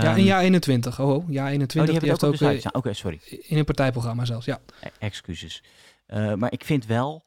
ja, 0.00 0.14
in 0.14 0.24
jaar 0.24 0.40
21. 0.40 1.00
Oh, 1.00 1.08
oh 1.08 1.30
jaar 1.30 1.50
21. 1.50 1.94
Oh, 1.94 2.00
die, 2.00 2.10
heeft 2.10 2.24
ook... 2.24 2.42
ook 2.66 2.74
Oké, 2.74 2.92
sorry. 2.92 3.20
In 3.42 3.58
een 3.58 3.64
partijprogramma 3.64 4.24
zelfs, 4.24 4.46
ja. 4.46 4.60
E 4.80 4.88
excuses. 4.98 5.62
Uh, 6.08 6.34
maar 6.34 6.52
ik 6.52 6.64
vind 6.64 6.86
wel... 6.86 7.24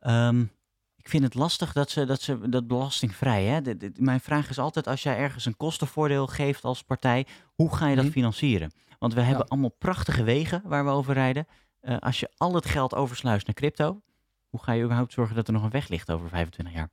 Um, 0.00 0.52
ik 0.96 1.10
vind 1.10 1.22
het 1.22 1.34
lastig 1.34 1.72
dat 1.72 1.90
ze 1.90 2.04
dat, 2.04 2.20
ze, 2.20 2.48
dat 2.48 2.66
belastingvrij... 2.66 3.44
Hè? 3.44 3.62
De, 3.62 3.76
de, 3.76 3.92
mijn 3.96 4.20
vraag 4.20 4.50
is 4.50 4.58
altijd, 4.58 4.86
als 4.86 5.02
jij 5.02 5.16
ergens 5.16 5.44
een 5.46 5.56
kostenvoordeel 5.56 6.26
geeft 6.26 6.64
als 6.64 6.82
partij... 6.82 7.26
hoe 7.54 7.76
ga 7.76 7.88
je 7.88 7.96
dat 7.96 8.04
mm 8.04 8.10
financieren? 8.10 8.72
Want 8.98 9.14
we 9.14 9.20
hebben 9.20 9.48
allemaal 9.48 9.74
prachtige 9.78 10.22
wegen 10.22 10.62
waar 10.64 10.84
we 10.84 10.90
over 10.90 11.14
rijden. 11.14 11.46
Uh, 11.82 11.96
als 11.98 12.20
je 12.20 12.30
al 12.36 12.54
het 12.54 12.66
geld 12.66 12.94
oversluist 12.94 13.46
naar 13.46 13.54
crypto... 13.54 14.00
hoe 14.48 14.62
ga 14.62 14.72
je 14.72 14.82
überhaupt 14.82 15.12
zorgen 15.12 15.36
dat 15.36 15.46
er 15.46 15.52
nog 15.52 15.62
een 15.62 15.70
weg 15.70 15.88
ligt 15.88 16.10
over 16.10 16.28
25 16.28 16.74
jaar? 16.74 16.90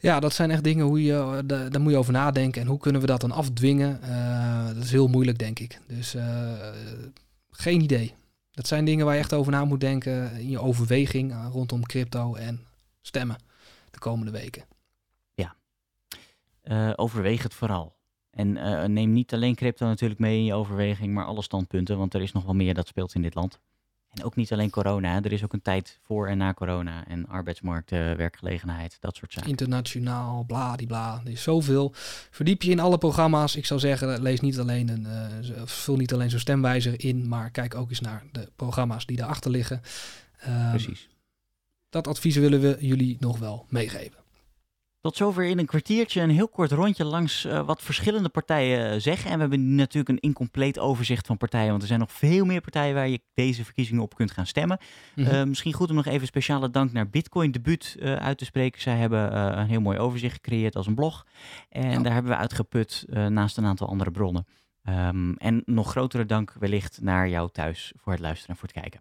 Ja, 0.00 0.20
dat 0.20 0.32
zijn 0.32 0.50
echt 0.50 0.64
dingen 0.64 0.86
hoe 0.86 1.02
je, 1.02 1.42
daar 1.46 1.80
moet 1.80 1.92
je 1.92 1.98
over 1.98 2.12
nadenken. 2.12 2.60
En 2.60 2.68
hoe 2.68 2.78
kunnen 2.78 3.00
we 3.00 3.06
dat 3.06 3.20
dan 3.20 3.32
afdwingen? 3.32 4.00
Uh, 4.02 4.66
dat 4.66 4.84
is 4.84 4.90
heel 4.90 5.08
moeilijk, 5.08 5.38
denk 5.38 5.58
ik. 5.58 5.80
Dus 5.86 6.14
uh, 6.14 6.52
geen 7.50 7.80
idee. 7.80 8.14
Dat 8.50 8.66
zijn 8.66 8.84
dingen 8.84 9.04
waar 9.04 9.14
je 9.14 9.20
echt 9.20 9.32
over 9.34 9.52
na 9.52 9.64
moet 9.64 9.80
denken 9.80 10.32
in 10.32 10.50
je 10.50 10.60
overweging 10.60 11.34
rondom 11.52 11.86
crypto 11.86 12.34
en 12.34 12.60
stemmen 13.00 13.36
de 13.90 13.98
komende 13.98 14.32
weken. 14.32 14.64
Ja, 15.34 15.54
overweeg 16.96 17.42
het 17.42 17.54
vooral. 17.54 17.96
En 18.30 18.52
neem 18.92 19.12
niet 19.12 19.34
alleen 19.34 19.54
crypto 19.54 19.86
natuurlijk 19.86 20.20
mee 20.20 20.38
in 20.38 20.44
je 20.44 20.54
overweging, 20.54 21.14
maar 21.14 21.24
alle 21.24 21.42
standpunten, 21.42 21.98
want 21.98 22.14
er 22.14 22.22
is 22.22 22.32
nog 22.32 22.44
wel 22.44 22.54
meer 22.54 22.74
dat 22.74 22.86
speelt 22.86 23.14
in 23.14 23.22
dit 23.22 23.34
land. 23.34 23.60
En 24.08 24.24
ook 24.24 24.36
niet 24.36 24.52
alleen 24.52 24.70
corona. 24.70 25.22
Er 25.22 25.32
is 25.32 25.44
ook 25.44 25.52
een 25.52 25.62
tijd 25.62 25.98
voor 26.02 26.28
en 26.28 26.38
na 26.38 26.54
corona. 26.54 27.06
En 27.06 27.26
arbeidsmarkt, 27.26 27.90
werkgelegenheid, 27.90 28.96
dat 29.00 29.16
soort 29.16 29.32
zaken. 29.32 29.50
Internationaal, 29.50 30.44
bladibla. 30.46 31.20
Er 31.24 31.30
is 31.30 31.42
zoveel. 31.42 31.92
Verdiep 32.30 32.62
je 32.62 32.70
in 32.70 32.80
alle 32.80 32.98
programma's. 32.98 33.56
Ik 33.56 33.66
zou 33.66 33.80
zeggen, 33.80 34.22
lees 34.22 34.40
niet 34.40 34.58
alleen 34.58 34.88
een, 34.88 35.06
uh, 35.42 35.62
vul 35.64 35.96
niet 35.96 36.12
alleen 36.12 36.30
zo'n 36.30 36.38
stemwijzer 36.38 37.04
in. 37.04 37.28
Maar 37.28 37.50
kijk 37.50 37.74
ook 37.74 37.90
eens 37.90 38.00
naar 38.00 38.22
de 38.32 38.50
programma's 38.56 39.06
die 39.06 39.16
daarachter 39.16 39.50
liggen. 39.50 39.80
Uh, 40.48 40.70
Precies. 40.70 41.08
Dat 41.90 42.06
advies 42.06 42.36
willen 42.36 42.60
we 42.60 42.76
jullie 42.80 43.16
nog 43.20 43.38
wel 43.38 43.66
meegeven. 43.68 44.18
Tot 45.00 45.16
zover 45.16 45.44
in 45.44 45.58
een 45.58 45.66
kwartiertje 45.66 46.20
een 46.20 46.30
heel 46.30 46.48
kort 46.48 46.72
rondje 46.72 47.04
langs 47.04 47.44
uh, 47.44 47.66
wat 47.66 47.82
verschillende 47.82 48.28
partijen 48.28 49.02
zeggen. 49.02 49.30
En 49.30 49.34
we 49.34 49.40
hebben 49.40 49.74
natuurlijk 49.74 50.08
een 50.08 50.28
incompleet 50.28 50.78
overzicht 50.78 51.26
van 51.26 51.36
partijen, 51.36 51.68
want 51.68 51.82
er 51.82 51.88
zijn 51.88 52.00
nog 52.00 52.12
veel 52.12 52.44
meer 52.44 52.60
partijen 52.60 52.94
waar 52.94 53.08
je 53.08 53.20
deze 53.34 53.64
verkiezingen 53.64 54.02
op 54.02 54.14
kunt 54.14 54.30
gaan 54.30 54.46
stemmen. 54.46 54.78
Mm 55.14 55.24
-hmm. 55.24 55.34
uh, 55.34 55.44
misschien 55.44 55.72
goed 55.72 55.90
om 55.90 55.96
nog 55.96 56.06
even 56.06 56.26
speciale 56.26 56.70
dank 56.70 56.92
naar 56.92 57.08
Bitcoin 57.08 57.50
Debuut 57.50 57.96
uit 58.00 58.38
te 58.38 58.44
spreken. 58.44 58.80
Zij 58.80 58.96
hebben 58.96 59.38
een 59.58 59.66
heel 59.66 59.80
mooi 59.80 59.98
overzicht 59.98 60.34
gecreëerd 60.34 60.76
als 60.76 60.86
een 60.86 60.94
blog. 60.94 61.26
En 61.68 61.90
ja. 61.90 61.98
daar 61.98 62.12
hebben 62.12 62.32
we 62.32 62.38
uitgeput 62.38 63.04
naast 63.08 63.56
een 63.56 63.66
aantal 63.66 63.88
andere 63.88 64.10
bronnen. 64.10 64.46
Um, 64.88 65.36
en 65.36 65.62
nog 65.64 65.90
grotere 65.90 66.26
dank 66.26 66.52
wellicht 66.58 66.98
naar 67.00 67.28
jou 67.28 67.50
thuis 67.52 67.92
voor 67.96 68.12
het 68.12 68.20
luisteren 68.20 68.54
en 68.54 68.60
voor 68.60 68.68
het 68.68 68.80
kijken. 68.80 69.00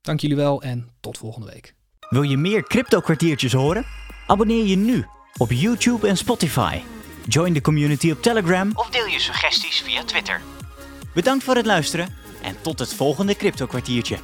Dank 0.00 0.20
jullie 0.20 0.36
wel 0.36 0.62
en 0.62 0.88
tot 1.00 1.18
volgende 1.18 1.46
week. 1.46 1.74
Wil 2.08 2.22
je 2.22 2.36
meer 2.36 2.62
crypto 2.62 3.00
kwartiertjes 3.00 3.52
horen? 3.52 3.84
Abonneer 4.30 4.64
je 4.64 4.76
nu 4.76 5.06
op 5.36 5.50
YouTube 5.52 6.08
en 6.08 6.16
Spotify. 6.16 6.80
Join 7.26 7.52
de 7.52 7.60
community 7.60 8.10
op 8.10 8.22
Telegram 8.22 8.70
of 8.74 8.90
deel 8.90 9.06
je 9.06 9.18
suggesties 9.18 9.80
via 9.80 10.04
Twitter. 10.04 10.40
Bedankt 11.14 11.44
voor 11.44 11.54
het 11.54 11.66
luisteren 11.66 12.16
en 12.42 12.56
tot 12.60 12.78
het 12.78 12.94
volgende 12.94 13.36
crypto 13.36 13.66
kwartiertje. 13.66 14.16